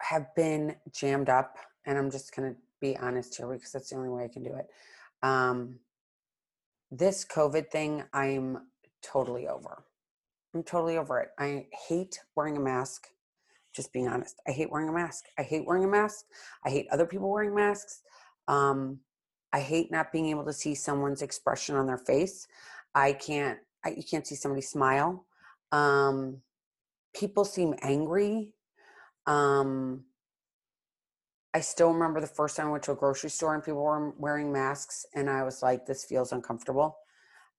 have 0.00 0.34
been 0.34 0.74
jammed 0.92 1.28
up 1.28 1.56
and 1.86 1.96
i'm 1.96 2.10
just 2.10 2.34
to 2.34 2.56
be 2.80 2.96
honest 2.96 3.36
here 3.36 3.46
because 3.46 3.70
that's 3.70 3.90
the 3.90 3.96
only 3.96 4.08
way 4.08 4.24
i 4.24 4.28
can 4.28 4.42
do 4.42 4.54
it 4.56 4.66
um 5.22 5.76
this 6.90 7.24
covid 7.24 7.70
thing 7.70 8.02
i'm 8.12 8.58
totally 9.02 9.46
over 9.46 9.84
i'm 10.54 10.62
totally 10.62 10.96
over 10.96 11.20
it 11.20 11.28
i 11.38 11.66
hate 11.86 12.18
wearing 12.34 12.56
a 12.56 12.60
mask 12.60 13.08
just 13.74 13.92
being 13.92 14.08
honest 14.08 14.40
i 14.46 14.50
hate 14.50 14.70
wearing 14.70 14.88
a 14.88 14.92
mask 14.92 15.24
i 15.38 15.42
hate 15.42 15.66
wearing 15.66 15.84
a 15.84 15.88
mask 15.88 16.24
i 16.64 16.70
hate 16.70 16.86
other 16.90 17.06
people 17.06 17.30
wearing 17.30 17.54
masks 17.54 18.02
um 18.48 18.98
i 19.52 19.60
hate 19.60 19.90
not 19.90 20.12
being 20.12 20.28
able 20.28 20.44
to 20.44 20.52
see 20.52 20.74
someone's 20.74 21.22
expression 21.22 21.76
on 21.76 21.86
their 21.86 21.98
face 21.98 22.46
i 22.94 23.12
can't 23.12 23.58
I, 23.84 23.90
you 23.90 24.02
can't 24.02 24.26
see 24.26 24.34
somebody 24.34 24.62
smile 24.62 25.26
um 25.72 26.40
people 27.14 27.44
seem 27.44 27.74
angry. 27.80 28.52
Um, 29.26 30.04
I 31.54 31.60
still 31.60 31.92
remember 31.92 32.20
the 32.20 32.26
first 32.26 32.56
time 32.56 32.66
I 32.66 32.70
went 32.70 32.82
to 32.84 32.92
a 32.92 32.96
grocery 32.96 33.30
store 33.30 33.54
and 33.54 33.62
people 33.62 33.82
were 33.82 34.10
wearing 34.18 34.52
masks, 34.52 35.06
and 35.14 35.30
I 35.30 35.44
was 35.44 35.62
like, 35.62 35.86
this 35.86 36.04
feels 36.04 36.32
uncomfortable. 36.32 36.98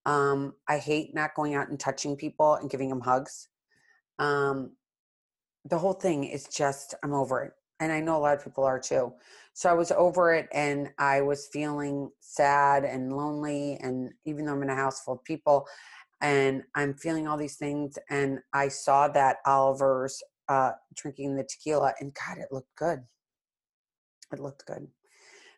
Um, 0.04 0.54
I 0.68 0.78
hate 0.78 1.14
not 1.14 1.34
going 1.34 1.54
out 1.54 1.70
and 1.70 1.80
touching 1.80 2.14
people 2.14 2.54
and 2.54 2.70
giving 2.70 2.90
them 2.90 3.00
hugs. 3.00 3.48
Um, 4.18 4.72
the 5.68 5.78
whole 5.78 5.92
thing 5.92 6.24
is 6.24 6.46
just, 6.46 6.94
I'm 7.02 7.14
over 7.14 7.42
it. 7.44 7.52
And 7.78 7.92
I 7.92 8.00
know 8.00 8.16
a 8.16 8.18
lot 8.18 8.36
of 8.36 8.42
people 8.42 8.64
are 8.64 8.80
too. 8.80 9.12
So 9.52 9.68
I 9.68 9.74
was 9.74 9.92
over 9.92 10.32
it 10.32 10.48
and 10.52 10.88
I 10.98 11.20
was 11.20 11.48
feeling 11.52 12.10
sad 12.20 12.84
and 12.84 13.14
lonely. 13.14 13.78
And 13.80 14.10
even 14.24 14.46
though 14.46 14.52
I'm 14.52 14.62
in 14.62 14.70
a 14.70 14.74
house 14.74 15.02
full 15.02 15.14
of 15.14 15.24
people, 15.24 15.66
and 16.20 16.62
I'm 16.74 16.94
feeling 16.94 17.28
all 17.28 17.36
these 17.36 17.56
things. 17.56 17.98
And 18.10 18.38
I 18.52 18.68
saw 18.68 19.08
that 19.08 19.38
Oliver's 19.46 20.22
uh, 20.48 20.72
drinking 20.94 21.36
the 21.36 21.44
tequila, 21.44 21.92
and 22.00 22.14
God, 22.14 22.38
it 22.38 22.48
looked 22.50 22.74
good. 22.76 23.00
It 24.32 24.40
looked 24.40 24.66
good 24.66 24.86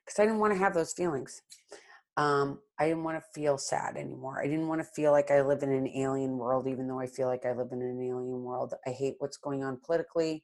because 0.04 0.18
I 0.18 0.24
didn't 0.24 0.40
want 0.40 0.52
to 0.52 0.58
have 0.58 0.74
those 0.74 0.92
feelings. 0.92 1.42
Um, 2.18 2.58
I 2.80 2.88
didn't 2.88 3.04
want 3.04 3.16
to 3.16 3.24
feel 3.32 3.58
sad 3.58 3.96
anymore. 3.96 4.42
I 4.42 4.48
didn't 4.48 4.66
want 4.66 4.80
to 4.80 4.84
feel 4.84 5.12
like 5.12 5.30
I 5.30 5.40
live 5.40 5.62
in 5.62 5.70
an 5.70 5.86
alien 5.86 6.36
world, 6.36 6.66
even 6.66 6.88
though 6.88 6.98
I 6.98 7.06
feel 7.06 7.28
like 7.28 7.46
I 7.46 7.52
live 7.52 7.68
in 7.70 7.80
an 7.80 8.02
alien 8.02 8.42
world. 8.42 8.74
I 8.84 8.90
hate 8.90 9.14
what's 9.18 9.36
going 9.36 9.62
on 9.62 9.78
politically. 9.86 10.42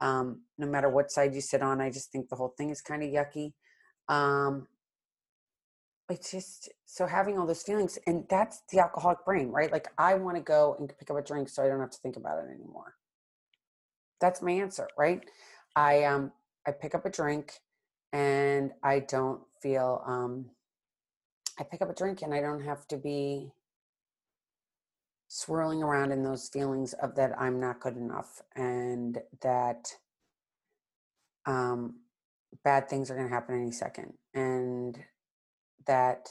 Um, 0.00 0.42
no 0.56 0.68
matter 0.68 0.88
what 0.88 1.10
side 1.10 1.34
you 1.34 1.40
sit 1.40 1.62
on, 1.62 1.80
I 1.80 1.90
just 1.90 2.12
think 2.12 2.28
the 2.28 2.36
whole 2.36 2.54
thing 2.56 2.70
is 2.70 2.80
kind 2.80 3.02
of 3.02 3.10
yucky. 3.10 3.54
Um, 4.08 4.68
it's 6.08 6.30
just 6.30 6.68
so 6.86 7.06
having 7.06 7.38
all 7.38 7.46
those 7.46 7.62
feelings 7.62 7.98
and 8.06 8.24
that's 8.28 8.62
the 8.70 8.80
alcoholic 8.80 9.24
brain 9.24 9.48
right 9.48 9.70
like 9.70 9.86
i 9.96 10.14
want 10.14 10.36
to 10.36 10.42
go 10.42 10.74
and 10.78 10.92
pick 10.98 11.10
up 11.10 11.16
a 11.16 11.22
drink 11.22 11.48
so 11.48 11.62
i 11.62 11.68
don't 11.68 11.80
have 11.80 11.90
to 11.90 11.98
think 11.98 12.16
about 12.16 12.38
it 12.38 12.50
anymore 12.52 12.94
that's 14.20 14.42
my 14.42 14.50
answer 14.50 14.88
right 14.98 15.22
i 15.76 16.02
um 16.02 16.32
i 16.66 16.72
pick 16.72 16.94
up 16.94 17.06
a 17.06 17.10
drink 17.10 17.60
and 18.12 18.72
i 18.82 18.98
don't 18.98 19.40
feel 19.62 20.02
um 20.04 20.46
i 21.60 21.62
pick 21.62 21.82
up 21.82 21.90
a 21.90 21.94
drink 21.94 22.22
and 22.22 22.34
i 22.34 22.40
don't 22.40 22.64
have 22.64 22.88
to 22.88 22.96
be 22.96 23.52
swirling 25.28 25.82
around 25.82 26.10
in 26.10 26.24
those 26.24 26.48
feelings 26.48 26.92
of 26.94 27.14
that 27.14 27.32
i'm 27.40 27.60
not 27.60 27.80
good 27.80 27.96
enough 27.96 28.42
and 28.56 29.18
that 29.42 29.94
um 31.46 31.94
bad 32.64 32.88
things 32.88 33.10
are 33.10 33.14
going 33.14 33.28
to 33.28 33.34
happen 33.34 33.54
any 33.54 33.70
second 33.70 34.12
and 34.34 34.98
that 35.86 36.30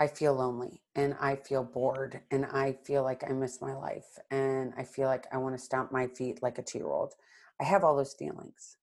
I 0.00 0.08
feel 0.08 0.34
lonely 0.34 0.82
and 0.94 1.14
I 1.20 1.36
feel 1.36 1.62
bored 1.62 2.20
and 2.30 2.44
I 2.46 2.76
feel 2.84 3.02
like 3.04 3.22
I 3.28 3.32
miss 3.32 3.60
my 3.60 3.74
life 3.74 4.18
and 4.30 4.72
I 4.76 4.82
feel 4.82 5.06
like 5.06 5.26
I 5.32 5.38
want 5.38 5.56
to 5.56 5.64
stomp 5.64 5.92
my 5.92 6.08
feet 6.08 6.42
like 6.42 6.58
a 6.58 6.62
two 6.62 6.78
year 6.78 6.88
old. 6.88 7.14
I 7.60 7.64
have 7.64 7.84
all 7.84 7.96
those 7.96 8.14
feelings. 8.14 8.76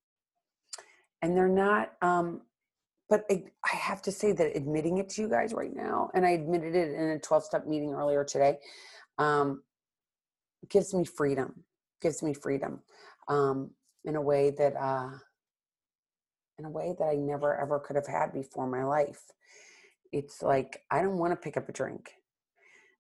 And 1.22 1.36
they're 1.36 1.48
not, 1.50 1.94
um, 2.02 2.42
but 3.12 3.26
I, 3.30 3.44
I 3.72 3.76
have 3.76 4.02
to 4.04 4.12
say 4.12 4.32
that 4.32 4.56
admitting 4.56 4.98
it 4.98 5.10
to 5.10 5.22
you 5.22 5.28
guys 5.28 5.54
right 5.54 5.76
now, 5.76 6.10
and 6.14 6.26
I 6.26 6.30
admitted 6.30 6.76
it 6.76 6.94
in 6.94 7.10
a 7.10 7.20
12 7.20 7.44
step 7.44 7.68
meeting 7.68 7.94
earlier 7.94 8.24
today, 8.24 8.58
um, 9.18 9.64
gives 10.70 10.94
me 10.94 11.04
freedom, 11.04 11.66
gives 12.02 12.24
me 12.24 12.34
freedom 12.34 12.80
um, 13.28 13.72
in 14.06 14.16
a 14.16 14.22
way 14.22 14.52
that, 14.52 14.78
uh, 14.78 15.10
in 16.58 16.64
a 16.64 16.70
way 16.70 16.96
that 16.98 17.04
I 17.04 17.16
never 17.16 17.60
ever 17.60 17.80
could 17.80 17.98
have 17.98 18.08
had 18.08 18.32
before 18.32 18.66
my 18.66 18.86
life. 18.86 19.24
It's 20.14 20.42
like 20.42 20.82
I 20.90 21.02
don't 21.02 21.18
want 21.18 21.34
to 21.34 21.36
pick 21.36 21.58
up 21.58 21.68
a 21.68 21.74
drink 21.74 22.12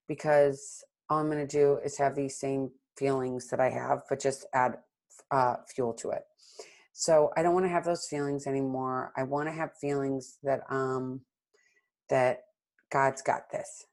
because 0.09 0.83
all 1.09 1.19
I'm 1.19 1.31
going 1.31 1.47
to 1.47 1.57
do 1.57 1.79
is 1.85 1.97
have 1.97 2.15
these 2.15 2.37
same 2.37 2.71
feelings 2.97 3.47
that 3.47 3.61
I 3.61 3.69
have, 3.69 4.01
but 4.09 4.19
just 4.19 4.45
add 4.53 4.79
uh, 5.31 5.55
fuel 5.73 5.93
to 5.93 6.09
it. 6.09 6.23
So 6.93 7.31
I 7.35 7.41
don't 7.41 7.53
want 7.53 7.65
to 7.65 7.71
have 7.71 7.85
those 7.85 8.07
feelings 8.07 8.47
anymore. 8.47 9.11
I 9.15 9.23
want 9.23 9.47
to 9.47 9.53
have 9.53 9.77
feelings 9.79 10.37
that 10.43 10.61
um 10.69 11.21
that 12.09 12.43
God's 12.91 13.21
got 13.21 13.51
this. 13.51 13.85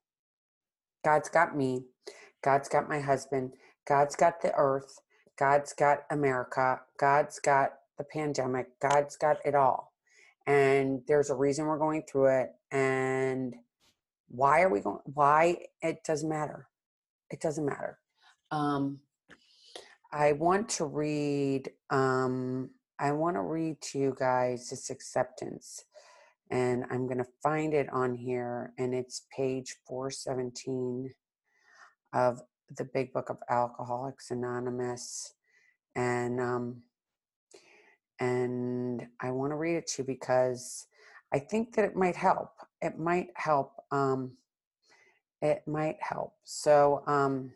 God's 1.05 1.29
got 1.29 1.57
me. 1.57 1.85
God's 2.43 2.69
got 2.69 2.89
my 2.89 3.01
husband. 3.01 3.53
God's 3.87 4.17
got 4.17 4.43
the 4.43 4.53
earth. 4.57 5.01
God's 5.39 5.73
got 5.73 6.01
America. 6.11 6.81
God's 6.99 7.39
got 7.39 7.75
the 7.97 8.05
pandemic. 8.05 8.79
God's 8.81 9.17
got 9.17 9.39
it 9.45 9.55
all. 9.55 9.93
And 10.47 11.03
there's 11.07 11.31
a 11.31 11.35
reason 11.35 11.67
we're 11.67 11.79
going 11.79 12.03
through 12.11 12.41
it. 12.41 12.51
And 12.73 13.55
why 14.29 14.63
are 14.63 14.69
we 14.69 14.81
going? 14.81 15.01
Why? 15.05 15.59
It 15.81 16.03
doesn't 16.05 16.29
matter. 16.29 16.67
It 17.31 17.41
doesn't 17.41 17.65
matter. 17.65 17.99
Um, 18.51 19.01
I 20.11 20.33
want 20.33 20.71
to 20.71 20.87
read, 20.87 21.71
um, 21.91 22.71
I 22.99 23.13
want 23.13 23.37
to 23.37 23.43
read 23.43 23.81
to 23.83 23.99
you 23.99 24.15
guys 24.19 24.71
this 24.71 24.91
acceptance. 24.91 25.85
And 26.51 26.85
I'm 26.91 27.07
going 27.07 27.19
to 27.19 27.27
find 27.43 27.75
it 27.75 27.89
on 27.93 28.15
here. 28.15 28.73
And 28.79 28.95
it's 28.95 29.27
page 29.35 29.77
417 29.87 31.13
of 32.13 32.41
the 32.77 32.85
big 32.85 33.13
book 33.13 33.31
of 33.31 33.39
Alcoholics 33.49 34.31
Anonymous. 34.31 35.35
And 35.95 36.41
um, 36.41 36.83
and 38.21 39.07
I 39.21 39.31
want 39.31 39.53
to 39.53 39.57
read 39.57 39.77
it 39.77 39.87
to 39.89 40.03
you 40.03 40.07
because 40.07 40.87
I 41.33 41.39
think 41.39 41.75
that 41.77 41.85
it 41.85 41.95
might 41.95 42.17
help. 42.17 42.51
It 42.83 42.99
might 42.99 43.29
help. 43.35 43.73
Um, 43.93 44.33
it 45.41 45.63
might 45.67 45.99
help. 46.01 46.35
So 46.45 47.05
um, 47.07 47.53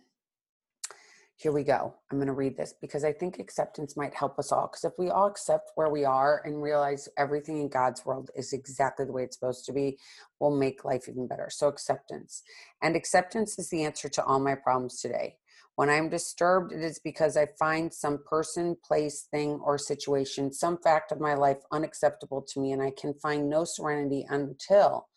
here 1.42 1.50
we 1.50 1.64
go. 1.64 1.92
I'm 2.10 2.18
going 2.18 2.28
to 2.28 2.34
read 2.34 2.56
this 2.56 2.72
because 2.80 3.02
I 3.02 3.12
think 3.12 3.40
acceptance 3.40 3.96
might 3.96 4.14
help 4.14 4.38
us 4.38 4.52
all. 4.52 4.68
Because 4.68 4.84
if 4.84 4.92
we 4.96 5.10
all 5.10 5.26
accept 5.26 5.72
where 5.74 5.90
we 5.90 6.04
are 6.04 6.40
and 6.44 6.62
realize 6.62 7.08
everything 7.18 7.58
in 7.58 7.68
God's 7.68 8.06
world 8.06 8.30
is 8.36 8.52
exactly 8.52 9.04
the 9.04 9.12
way 9.12 9.24
it's 9.24 9.36
supposed 9.36 9.64
to 9.66 9.72
be, 9.72 9.98
we'll 10.38 10.56
make 10.56 10.84
life 10.84 11.08
even 11.08 11.26
better. 11.26 11.48
So, 11.50 11.66
acceptance. 11.66 12.44
And 12.80 12.94
acceptance 12.94 13.58
is 13.58 13.68
the 13.70 13.82
answer 13.82 14.08
to 14.10 14.24
all 14.24 14.38
my 14.38 14.54
problems 14.54 15.00
today. 15.00 15.34
When 15.74 15.90
I'm 15.90 16.10
disturbed, 16.10 16.72
it 16.72 16.80
is 16.80 17.00
because 17.02 17.36
I 17.36 17.48
find 17.58 17.92
some 17.92 18.20
person, 18.24 18.76
place, 18.86 19.26
thing, 19.32 19.58
or 19.64 19.78
situation, 19.78 20.52
some 20.52 20.78
fact 20.78 21.10
of 21.10 21.20
my 21.20 21.34
life 21.34 21.58
unacceptable 21.72 22.42
to 22.52 22.60
me, 22.60 22.70
and 22.70 22.80
I 22.80 22.92
can 22.96 23.14
find 23.14 23.50
no 23.50 23.64
serenity 23.64 24.24
until 24.28 25.08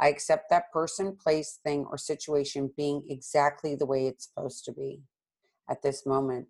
I 0.00 0.08
accept 0.08 0.48
that 0.48 0.72
person, 0.72 1.16
place, 1.22 1.58
thing, 1.62 1.84
or 1.90 1.98
situation 1.98 2.72
being 2.74 3.02
exactly 3.10 3.74
the 3.74 3.86
way 3.86 4.06
it's 4.06 4.28
supposed 4.28 4.64
to 4.64 4.72
be 4.72 5.02
at 5.68 5.82
this 5.82 6.06
moment. 6.06 6.48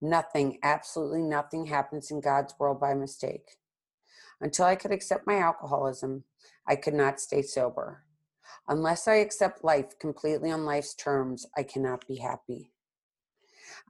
Nothing, 0.00 0.58
absolutely 0.62 1.22
nothing 1.22 1.66
happens 1.66 2.10
in 2.10 2.20
God's 2.20 2.54
world 2.58 2.80
by 2.80 2.94
mistake. 2.94 3.56
Until 4.40 4.66
I 4.66 4.76
could 4.76 4.92
accept 4.92 5.26
my 5.26 5.38
alcoholism, 5.38 6.24
I 6.66 6.76
could 6.76 6.94
not 6.94 7.20
stay 7.20 7.42
sober. 7.42 8.04
Unless 8.68 9.08
I 9.08 9.14
accept 9.14 9.64
life 9.64 9.98
completely 9.98 10.50
on 10.50 10.64
life's 10.64 10.94
terms, 10.94 11.46
I 11.56 11.62
cannot 11.62 12.06
be 12.06 12.16
happy. 12.16 12.70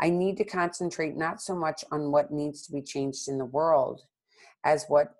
I 0.01 0.11
need 0.11 0.37
to 0.39 0.45
concentrate 0.45 1.17
not 1.17 1.43
so 1.43 1.55
much 1.55 1.85
on 1.91 2.13
what 2.13 2.31
needs 2.31 2.65
to 2.67 2.73
be 2.73 2.83
changed 2.83 3.29
in 3.29 3.39
the 3.39 3.45
world 3.45 4.03
as 4.65 4.87
what 4.89 5.15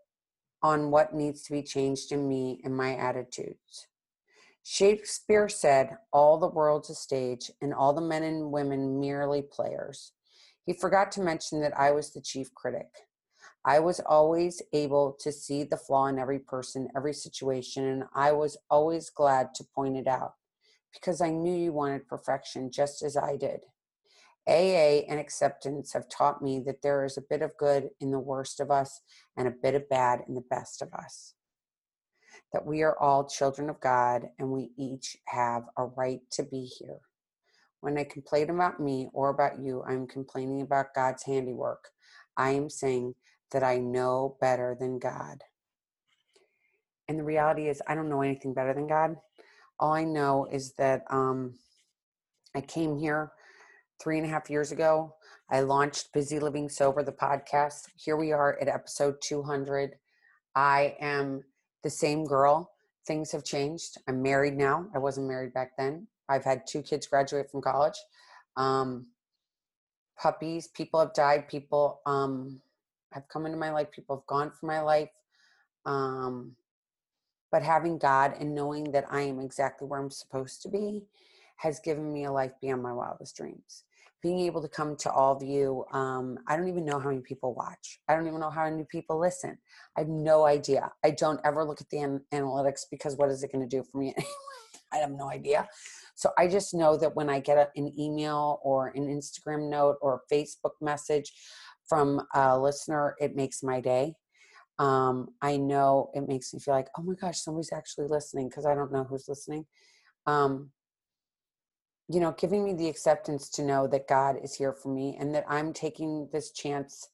on 0.63 0.91
what 0.91 1.15
needs 1.15 1.43
to 1.45 1.53
be 1.53 1.63
changed 1.63 2.11
in 2.13 2.29
me 2.29 2.61
and 2.65 2.77
my 2.77 2.97
attitudes. 2.97 3.88
Shakespeare 4.71 5.49
said, 5.49 5.97
All 6.13 6.37
the 6.37 6.47
world's 6.47 6.91
a 6.91 6.95
stage, 6.95 7.51
and 7.63 7.73
all 7.73 7.95
the 7.95 8.03
men 8.03 8.23
and 8.23 8.53
women 8.53 9.01
merely 9.01 9.41
players. 9.41 10.13
He 10.67 10.75
forgot 10.75 11.11
to 11.13 11.23
mention 11.23 11.63
that 11.63 11.81
I 11.81 11.91
was 11.91 12.11
the 12.11 12.21
chief 12.21 12.55
critic. 12.55 12.91
I 13.65 13.79
was 13.79 13.99
always 14.01 14.61
able 14.75 15.17
to 15.21 15.33
see 15.33 15.65
the 15.65 15.79
flaw 15.79 16.09
in 16.09 16.19
every 16.19 16.39
person, 16.39 16.91
every 16.95 17.15
situation, 17.15 17.83
and 17.83 18.05
I 18.15 18.33
was 18.33 18.59
always 18.69 19.09
glad 19.09 19.55
to 19.55 19.65
point 19.75 19.97
it 19.97 20.07
out 20.07 20.35
because 20.93 21.23
I 21.23 21.31
knew 21.31 21.57
you 21.57 21.73
wanted 21.73 22.07
perfection 22.07 22.71
just 22.71 23.03
as 23.03 23.17
I 23.17 23.39
did. 23.39 23.61
AA 24.47 25.09
and 25.09 25.19
acceptance 25.19 25.95
have 25.95 26.11
taught 26.11 26.43
me 26.43 26.61
that 26.67 26.83
there 26.83 27.07
is 27.07 27.17
a 27.17 27.23
bit 27.23 27.41
of 27.41 27.57
good 27.57 27.89
in 28.01 28.11
the 28.11 28.21
worst 28.21 28.61
of 28.61 28.71
us 28.71 29.01
and 29.35 29.49
a 29.49 29.63
bit 29.63 29.75
of 29.75 29.89
bad 29.89 30.25
in 30.29 30.35
the 30.35 30.45
best 30.51 30.83
of 30.83 30.93
us. 30.93 31.33
That 32.53 32.67
we 32.67 32.83
are 32.83 32.99
all 32.99 33.29
children 33.29 33.69
of 33.69 33.81
God 33.81 34.29
and 34.39 34.51
we 34.51 34.71
each 34.77 35.17
have 35.27 35.65
a 35.77 35.85
right 35.85 36.21
to 36.33 36.43
be 36.43 36.65
here. 36.65 37.01
When 37.81 37.99
I 37.99 38.05
complain 38.05 38.51
about 38.51 38.81
me 38.81 39.09
or 39.13 39.29
about 39.29 39.61
you, 39.61 39.85
I'm 39.87 40.07
complaining 40.07 40.63
about 40.63 40.95
God's 40.95 41.25
handiwork. 41.25 41.91
I 42.37 42.51
am 42.51 42.71
saying 42.71 43.15
that 43.53 43.63
I 43.63 43.79
know 43.79 44.37
better 44.41 44.77
than 44.79 44.99
God. 44.99 45.43
And 47.09 47.19
the 47.19 47.25
reality 47.25 47.69
is, 47.69 47.81
I 47.87 47.95
don't 47.95 48.09
know 48.09 48.23
anything 48.23 48.53
better 48.53 48.75
than 48.75 48.87
God. 48.87 49.17
All 49.79 49.93
I 49.93 50.05
know 50.05 50.47
is 50.51 50.73
that 50.75 51.05
um, 51.11 51.55
I 52.55 52.61
came 52.61 52.99
here 52.99 53.33
three 54.01 54.19
and 54.19 54.27
a 54.27 54.31
half 54.31 54.51
years 54.51 54.73
ago. 54.73 55.15
I 55.51 55.61
launched 55.61 56.13
Busy 56.13 56.39
Living 56.39 56.69
Sober, 56.69 57.03
the 57.03 57.13
podcast. 57.13 57.89
Here 57.97 58.17
we 58.17 58.33
are 58.33 58.59
at 58.61 58.69
episode 58.69 59.17
200. 59.23 59.95
I 60.55 60.97
am 61.01 61.43
the 61.83 61.91
same 61.91 62.25
girl. 62.25 62.71
Things 63.07 63.33
have 63.33 63.45
changed. 63.45 63.99
I'm 64.07 64.23
married 64.23 64.57
now. 64.57 64.87
I 64.95 64.99
wasn't 64.99 65.29
married 65.29 65.55
back 65.55 65.77
then. 65.77 66.07
I've 66.29 66.45
had 66.45 66.67
two 66.67 66.83
kids 66.83 67.07
graduate 67.07 67.51
from 67.51 67.63
college. 67.63 67.99
Um, 68.57 69.07
puppies, 70.19 70.69
people 70.69 71.01
have 71.01 71.15
died. 71.15 71.49
People 71.49 72.01
um, 72.05 72.61
have 73.13 73.29
come 73.29 73.47
into 73.47 73.59
my 73.59 73.71
life. 73.71 73.91
People 73.91 74.17
have 74.17 74.27
gone 74.27 74.51
from 74.51 74.67
my 74.67 74.81
life. 74.81 75.11
Um, 75.87 76.57
but 77.51 77.63
having 77.63 77.99
God 77.99 78.35
and 78.39 78.55
knowing 78.55 78.93
that 78.93 79.07
I 79.11 79.23
am 79.23 79.41
exactly 79.41 79.89
where 79.89 80.01
I'm 80.01 80.11
supposed 80.11 80.61
to 80.63 80.69
be 80.69 81.05
has 81.57 81.81
given 81.81 82.13
me 82.13 82.25
a 82.25 82.33
life 82.33 82.53
beyond 82.61 82.83
my 82.83 82.93
wildest 82.93 83.37
dreams 83.37 83.85
being 84.23 84.41
able 84.41 84.61
to 84.63 84.69
come 84.69 84.97
to 84.97 85.11
all 85.11 85.37
of 85.37 85.43
you. 85.43 85.85
Um, 85.93 86.39
I 86.47 86.57
don't 86.57 86.69
even 86.69 86.85
know 86.85 86.99
how 86.99 87.09
many 87.09 87.23
people 87.23 87.55
watch. 87.55 88.01
I 88.09 88.15
don't 88.15 88.27
even 88.27 88.41
know 88.41 88.51
how 88.51 88.65
many 88.69 88.85
people 88.91 89.19
listen. 89.19 89.59
I 89.97 90.01
have 90.01 90.09
no 90.09 90.45
idea. 90.45 90.91
I 91.05 91.13
don't 91.13 91.41
ever 91.45 91.65
look 91.65 91.81
at 91.81 91.89
the 91.91 91.99
an- 91.99 92.25
analytics 92.33 92.83
because 92.91 93.17
what 93.17 93.31
is 93.31 93.43
it 93.43 93.53
going 93.53 93.69
to 93.69 93.77
do 93.77 93.85
for 93.91 93.99
me? 93.99 94.15
I 94.93 94.97
have 94.99 95.11
no 95.11 95.31
idea. 95.31 95.69
So 96.15 96.31
I 96.39 96.49
just 96.49 96.75
know 96.75 96.97
that 96.97 97.15
when 97.15 97.31
I 97.31 97.41
get 97.41 97.59
a, 97.59 97.69
an 97.77 97.93
email 97.99 98.59
or 98.63 98.89
an 98.89 99.07
Instagram 99.07 99.71
note 99.71 99.97
or 100.01 100.15
a 100.15 100.35
Facebook 100.35 100.73
message 100.81 101.33
from 101.89 102.23
a 102.35 102.59
listener, 102.59 103.15
it 103.21 103.37
makes 103.37 103.63
my 103.63 103.81
day. 103.81 104.15
Um, 104.79 105.29
I 105.43 105.57
know 105.57 106.11
it 106.15 106.27
makes 106.29 106.55
me 106.55 106.61
feel 106.61 106.75
like, 106.75 106.89
oh 106.97 107.03
my 107.03 107.15
gosh, 107.15 107.41
somebody's 107.41 107.73
actually 107.73 108.07
listening 108.09 108.49
because 108.49 108.67
I 108.67 108.75
don't 108.75 108.93
know 108.93 109.05
who's 109.05 109.29
listening. 109.29 109.67
Um, 110.27 110.71
you 112.09 112.21
know, 112.21 112.35
giving 112.39 112.65
me 112.65 112.73
the 112.73 112.89
acceptance 112.89 113.51
to 113.51 113.63
know 113.63 113.87
that 113.87 114.09
God 114.09 114.37
is 114.43 114.55
here 114.55 114.73
for 114.73 114.89
me 114.89 115.17
and 115.21 115.35
that 115.35 115.45
I'm 115.49 115.73
taking 115.73 116.29
this 116.33 116.53
chance 116.53 117.09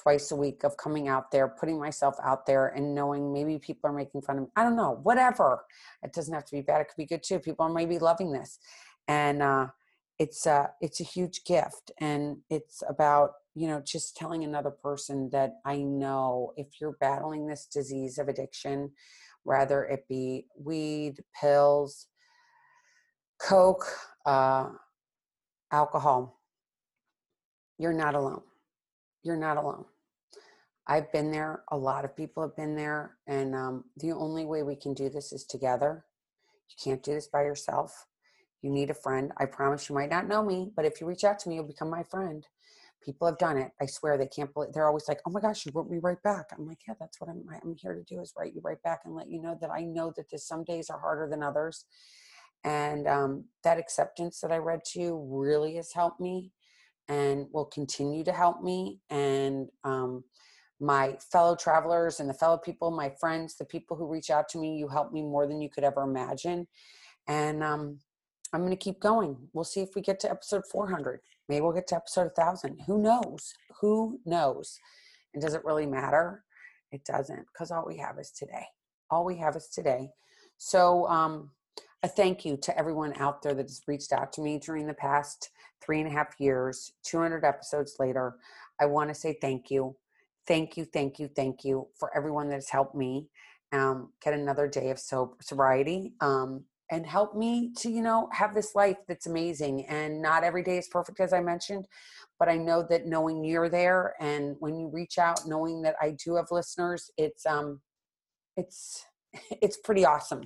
twice 0.00 0.30
a 0.30 0.36
week 0.36 0.64
of 0.64 0.76
coming 0.76 1.08
out 1.08 1.30
there, 1.30 1.48
putting 1.48 1.78
myself 1.78 2.14
out 2.22 2.46
there 2.46 2.68
and 2.68 2.94
knowing 2.94 3.32
maybe 3.32 3.58
people 3.58 3.90
are 3.90 3.92
making 3.92 4.22
fun 4.22 4.36
of 4.36 4.42
me. 4.44 4.48
I 4.54 4.62
don't 4.62 4.76
know, 4.76 5.00
whatever. 5.02 5.64
It 6.02 6.12
doesn't 6.12 6.32
have 6.32 6.44
to 6.44 6.52
be 6.52 6.60
bad. 6.60 6.80
It 6.80 6.88
could 6.88 6.96
be 6.96 7.06
good 7.06 7.22
too. 7.22 7.38
People 7.38 7.66
are 7.66 7.72
maybe 7.72 7.98
loving 7.98 8.32
this. 8.32 8.58
And 9.08 9.42
uh, 9.42 9.68
it's 10.18 10.46
a, 10.46 10.70
it's 10.80 11.00
a 11.00 11.04
huge 11.04 11.44
gift. 11.44 11.90
And 11.98 12.38
it's 12.50 12.82
about, 12.88 13.30
you 13.54 13.66
know, 13.66 13.80
just 13.84 14.16
telling 14.16 14.44
another 14.44 14.70
person 14.70 15.30
that 15.32 15.54
I 15.64 15.78
know 15.78 16.52
if 16.56 16.80
you're 16.80 16.96
battling 17.00 17.46
this 17.46 17.66
disease 17.66 18.18
of 18.18 18.28
addiction, 18.28 18.92
whether 19.42 19.84
it 19.84 20.06
be 20.08 20.46
weed, 20.56 21.24
pills, 21.40 22.06
Coke, 23.40 23.86
uh, 24.26 24.70
alcohol, 25.72 26.40
you're 27.78 27.92
not 27.92 28.14
alone. 28.14 28.42
You're 29.22 29.36
not 29.36 29.56
alone. 29.56 29.84
I've 30.86 31.12
been 31.12 31.30
there. 31.30 31.64
A 31.70 31.76
lot 31.76 32.04
of 32.04 32.16
people 32.16 32.42
have 32.42 32.56
been 32.56 32.76
there. 32.76 33.16
And 33.26 33.54
um, 33.54 33.84
the 33.98 34.12
only 34.12 34.44
way 34.46 34.62
we 34.62 34.76
can 34.76 34.94
do 34.94 35.08
this 35.10 35.32
is 35.32 35.44
together. 35.44 36.04
You 36.70 36.76
can't 36.82 37.02
do 37.02 37.14
this 37.14 37.28
by 37.28 37.42
yourself. 37.42 38.06
You 38.62 38.70
need 38.70 38.90
a 38.90 38.94
friend. 38.94 39.32
I 39.38 39.46
promise 39.46 39.88
you 39.88 39.94
might 39.94 40.10
not 40.10 40.28
know 40.28 40.42
me, 40.44 40.72
but 40.74 40.84
if 40.84 41.00
you 41.00 41.06
reach 41.06 41.24
out 41.24 41.38
to 41.40 41.48
me, 41.48 41.56
you'll 41.56 41.64
become 41.64 41.90
my 41.90 42.02
friend. 42.02 42.46
People 43.04 43.28
have 43.28 43.38
done 43.38 43.56
it. 43.58 43.72
I 43.80 43.86
swear 43.86 44.18
they 44.18 44.26
can't 44.26 44.52
believe. 44.52 44.72
They're 44.72 44.86
always 44.88 45.08
like, 45.08 45.20
"Oh 45.26 45.30
my 45.30 45.40
gosh, 45.40 45.64
you 45.64 45.72
wrote 45.74 45.88
me 45.88 45.98
right 46.02 46.20
back." 46.22 46.46
I'm 46.52 46.66
like, 46.66 46.80
"Yeah, 46.86 46.94
that's 46.98 47.20
what 47.20 47.30
I'm. 47.30 47.44
I'm 47.64 47.76
here 47.76 47.94
to 47.94 48.02
do 48.02 48.20
is 48.20 48.34
write 48.36 48.54
you 48.54 48.60
right 48.62 48.82
back 48.82 49.02
and 49.04 49.14
let 49.14 49.28
you 49.28 49.40
know 49.40 49.56
that 49.60 49.70
I 49.70 49.84
know 49.84 50.12
that 50.16 50.30
this 50.30 50.46
some 50.46 50.64
days 50.64 50.90
are 50.90 50.98
harder 51.00 51.28
than 51.30 51.42
others, 51.42 51.84
and 52.64 53.06
um, 53.06 53.44
that 53.64 53.78
acceptance 53.78 54.40
that 54.40 54.52
I 54.52 54.58
read 54.58 54.84
to 54.86 55.00
you 55.00 55.28
really 55.30 55.76
has 55.76 55.92
helped 55.92 56.20
me 56.20 56.52
and 57.08 57.46
will 57.52 57.64
continue 57.64 58.24
to 58.24 58.32
help 58.32 58.62
me. 58.62 59.00
And 59.10 59.68
um, 59.84 60.24
my 60.80 61.16
fellow 61.32 61.56
travelers 61.56 62.20
and 62.20 62.28
the 62.28 62.34
fellow 62.34 62.58
people, 62.58 62.90
my 62.90 63.10
friends, 63.20 63.56
the 63.56 63.64
people 63.64 63.96
who 63.96 64.06
reach 64.06 64.30
out 64.30 64.48
to 64.50 64.58
me, 64.58 64.76
you 64.76 64.88
help 64.88 65.12
me 65.12 65.22
more 65.22 65.46
than 65.46 65.60
you 65.60 65.70
could 65.70 65.84
ever 65.84 66.02
imagine. 66.02 66.66
And 67.26 67.62
um, 67.62 67.98
I'm 68.52 68.60
going 68.60 68.70
to 68.70 68.76
keep 68.76 69.00
going. 69.00 69.36
We'll 69.52 69.64
see 69.64 69.80
if 69.80 69.90
we 69.94 70.02
get 70.02 70.20
to 70.20 70.30
episode 70.30 70.62
400. 70.70 71.20
Maybe 71.48 71.60
we'll 71.60 71.72
get 71.72 71.86
to 71.88 71.96
episode 71.96 72.30
1000. 72.34 72.80
Who 72.86 73.00
knows? 73.00 73.52
Who 73.80 74.20
knows? 74.24 74.78
And 75.34 75.42
does 75.42 75.54
it 75.54 75.64
really 75.64 75.86
matter? 75.86 76.44
It 76.92 77.04
doesn't 77.04 77.46
because 77.52 77.70
all 77.70 77.84
we 77.86 77.98
have 77.98 78.18
is 78.18 78.30
today. 78.30 78.64
All 79.10 79.24
we 79.24 79.36
have 79.38 79.56
is 79.56 79.68
today. 79.68 80.10
So, 80.56 81.06
um, 81.08 81.50
a 82.02 82.08
thank 82.08 82.44
you 82.44 82.56
to 82.56 82.78
everyone 82.78 83.12
out 83.16 83.42
there 83.42 83.54
that 83.54 83.62
has 83.62 83.82
reached 83.86 84.12
out 84.12 84.32
to 84.34 84.40
me 84.40 84.58
during 84.58 84.86
the 84.86 84.94
past 84.94 85.50
three 85.84 86.00
and 86.00 86.08
a 86.08 86.12
half 86.12 86.34
years, 86.38 86.92
200 87.04 87.44
episodes 87.44 87.96
later. 87.98 88.36
I 88.80 88.86
want 88.86 89.10
to 89.10 89.14
say 89.14 89.36
thank 89.40 89.70
you. 89.70 89.96
Thank 90.46 90.76
you, 90.76 90.84
thank 90.84 91.18
you, 91.18 91.28
thank 91.28 91.64
you 91.64 91.88
for 91.98 92.16
everyone 92.16 92.48
that 92.48 92.56
has 92.56 92.70
helped 92.70 92.94
me 92.94 93.28
um, 93.72 94.12
get 94.22 94.32
another 94.32 94.66
day 94.66 94.90
of 94.90 94.98
sobriety 94.98 96.14
um, 96.20 96.64
and 96.90 97.04
help 97.04 97.36
me 97.36 97.72
to, 97.76 97.90
you 97.90 98.00
know, 98.00 98.28
have 98.32 98.54
this 98.54 98.74
life 98.74 98.96
that's 99.06 99.26
amazing. 99.26 99.84
And 99.86 100.22
not 100.22 100.44
every 100.44 100.62
day 100.62 100.78
is 100.78 100.88
perfect, 100.88 101.20
as 101.20 101.32
I 101.32 101.40
mentioned, 101.40 101.86
but 102.38 102.48
I 102.48 102.56
know 102.56 102.86
that 102.88 103.06
knowing 103.06 103.44
you're 103.44 103.68
there 103.68 104.14
and 104.20 104.56
when 104.60 104.78
you 104.78 104.88
reach 104.88 105.18
out, 105.18 105.46
knowing 105.46 105.82
that 105.82 105.96
I 106.00 106.16
do 106.24 106.36
have 106.36 106.46
listeners, 106.50 107.10
it's, 107.18 107.44
um, 107.44 107.80
it's, 108.56 109.04
it's 109.62 109.76
pretty 109.78 110.04
awesome. 110.04 110.42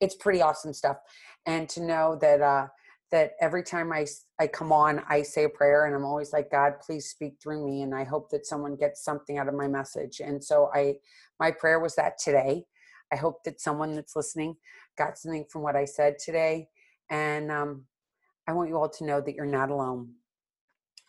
It's 0.00 0.14
pretty 0.14 0.42
awesome 0.42 0.72
stuff. 0.72 0.98
And 1.46 1.68
to 1.70 1.82
know 1.82 2.18
that 2.20 2.40
uh, 2.40 2.68
that 3.12 3.32
every 3.40 3.62
time 3.62 3.92
I 3.92 4.06
I 4.40 4.46
come 4.46 4.72
on, 4.72 5.02
I 5.08 5.22
say 5.22 5.44
a 5.44 5.48
prayer, 5.48 5.86
and 5.86 5.94
I'm 5.94 6.04
always 6.04 6.32
like, 6.32 6.50
God, 6.50 6.74
please 6.84 7.08
speak 7.08 7.34
through 7.42 7.66
me, 7.66 7.82
and 7.82 7.94
I 7.94 8.04
hope 8.04 8.30
that 8.30 8.46
someone 8.46 8.76
gets 8.76 9.04
something 9.04 9.38
out 9.38 9.48
of 9.48 9.54
my 9.54 9.68
message. 9.68 10.20
And 10.20 10.42
so 10.42 10.70
I, 10.74 10.94
my 11.38 11.50
prayer 11.50 11.80
was 11.80 11.94
that 11.96 12.18
today. 12.18 12.64
I 13.12 13.16
hope 13.16 13.44
that 13.44 13.60
someone 13.60 13.94
that's 13.94 14.16
listening 14.16 14.56
got 14.98 15.18
something 15.18 15.44
from 15.50 15.62
what 15.62 15.76
I 15.76 15.84
said 15.84 16.16
today, 16.18 16.68
and 17.10 17.50
um, 17.50 17.84
I 18.48 18.52
want 18.52 18.68
you 18.68 18.76
all 18.76 18.88
to 18.88 19.04
know 19.04 19.20
that 19.20 19.34
you're 19.34 19.46
not 19.46 19.70
alone. 19.70 20.14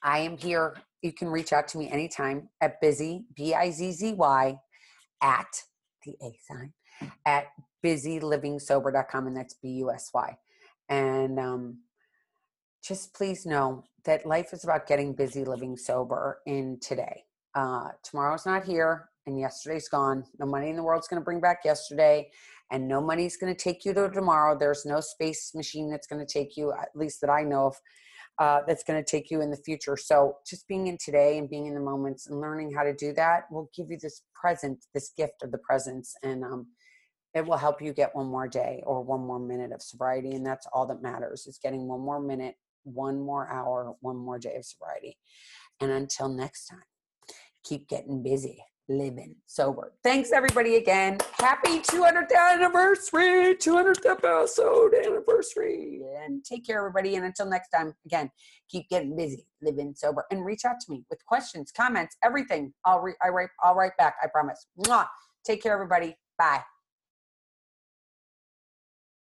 I 0.03 0.19
am 0.19 0.37
here. 0.37 0.75
You 1.01 1.13
can 1.13 1.29
reach 1.29 1.53
out 1.53 1.67
to 1.69 1.77
me 1.77 1.89
anytime 1.89 2.49
at 2.61 2.81
busy 2.81 3.25
b 3.35 3.53
i 3.53 3.69
z 3.71 3.91
z 3.91 4.13
y 4.13 4.57
at 5.21 5.63
the 6.03 6.15
a 6.21 6.37
sign 6.47 6.73
at 7.25 7.47
busylivingsober.com, 7.83 9.27
and 9.27 9.37
that's 9.37 9.53
B 9.53 9.69
U 9.69 9.91
S 9.91 10.11
Y. 10.13 10.37
And 10.89 11.39
um, 11.39 11.79
just 12.83 13.13
please 13.13 13.45
know 13.45 13.83
that 14.05 14.25
life 14.25 14.53
is 14.53 14.63
about 14.63 14.87
getting 14.87 15.13
busy 15.13 15.43
living 15.43 15.75
sober 15.75 16.39
in 16.45 16.79
today. 16.79 17.23
Uh, 17.55 17.89
tomorrow's 18.03 18.45
not 18.45 18.63
here, 18.63 19.09
and 19.25 19.39
yesterday's 19.39 19.87
gone. 19.87 20.23
No 20.39 20.45
money 20.45 20.69
in 20.69 20.75
the 20.75 20.83
world's 20.83 21.07
going 21.07 21.21
to 21.21 21.23
bring 21.23 21.39
back 21.39 21.59
yesterday, 21.65 22.29
and 22.71 22.87
no 22.87 23.01
money's 23.01 23.37
going 23.37 23.53
to 23.53 23.59
take 23.59 23.85
you 23.85 23.93
to 23.93 24.09
tomorrow. 24.09 24.57
There's 24.57 24.85
no 24.85 24.99
space 24.99 25.53
machine 25.55 25.89
that's 25.89 26.07
going 26.07 26.25
to 26.25 26.31
take 26.31 26.57
you, 26.57 26.71
at 26.73 26.89
least 26.93 27.21
that 27.21 27.29
I 27.29 27.43
know 27.43 27.67
of, 27.67 27.75
uh, 28.37 28.59
that's 28.67 28.83
going 28.83 29.01
to 29.01 29.09
take 29.09 29.31
you 29.31 29.41
in 29.41 29.49
the 29.49 29.57
future. 29.57 29.97
So 29.97 30.37
just 30.45 30.67
being 30.67 30.87
in 30.87 30.97
today 30.97 31.37
and 31.37 31.49
being 31.49 31.67
in 31.67 31.73
the 31.73 31.79
moments 31.79 32.27
and 32.27 32.41
learning 32.41 32.73
how 32.73 32.83
to 32.83 32.93
do 32.93 33.13
that 33.13 33.49
will 33.49 33.69
give 33.75 33.89
you 33.89 33.97
this 33.99 34.23
present, 34.33 34.85
this 34.93 35.11
gift 35.15 35.41
of 35.41 35.51
the 35.51 35.57
presence. 35.59 36.15
And 36.21 36.43
um, 36.43 36.67
it 37.35 37.45
will 37.45 37.57
help 37.57 37.81
you 37.81 37.93
get 37.93 38.15
one 38.15 38.27
more 38.27 38.47
day 38.47 38.81
or 38.85 39.03
one 39.03 39.19
more 39.19 39.39
minute 39.39 39.73
of 39.73 39.81
sobriety. 39.81 40.31
And 40.31 40.45
that's 40.45 40.65
all 40.73 40.87
that 40.87 41.01
matters 41.01 41.45
is 41.45 41.59
getting 41.61 41.85
one 41.87 41.99
more 41.99 42.21
minute, 42.21 42.55
one 42.83 43.19
more 43.19 43.51
hour, 43.51 43.93
one 43.99 44.15
more 44.15 44.39
day 44.39 44.55
of 44.55 44.65
sobriety. 44.65 45.17
And 45.81 45.91
until 45.91 46.29
next 46.29 46.67
time, 46.67 46.83
keep 47.63 47.89
getting 47.89 48.23
busy 48.23 48.63
living 48.87 49.35
sober. 49.47 49.93
Thanks 50.03 50.31
everybody 50.31 50.75
again. 50.75 51.17
Happy 51.39 51.79
200th 51.79 52.31
anniversary, 52.53 53.55
200th 53.55 54.05
episode 54.05 54.93
anniversary. 54.93 56.01
And 56.23 56.45
take 56.45 56.65
care 56.65 56.77
everybody. 56.77 57.15
And 57.15 57.25
until 57.25 57.47
next 57.47 57.69
time, 57.69 57.93
again, 58.05 58.29
keep 58.69 58.87
getting 58.89 59.15
busy, 59.15 59.47
living 59.61 59.93
sober, 59.95 60.25
and 60.31 60.45
reach 60.45 60.65
out 60.65 60.79
to 60.79 60.91
me 60.91 61.03
with 61.09 61.25
questions, 61.25 61.71
comments, 61.75 62.15
everything. 62.23 62.73
I'll 62.85 63.01
re- 63.01 63.15
I 63.23 63.29
write 63.29 63.49
I'll 63.61 63.75
write 63.75 63.97
back. 63.97 64.15
I 64.23 64.27
promise. 64.27 64.67
Mwah. 64.79 65.07
Take 65.45 65.61
care 65.61 65.73
everybody. 65.73 66.15
Bye. 66.37 66.61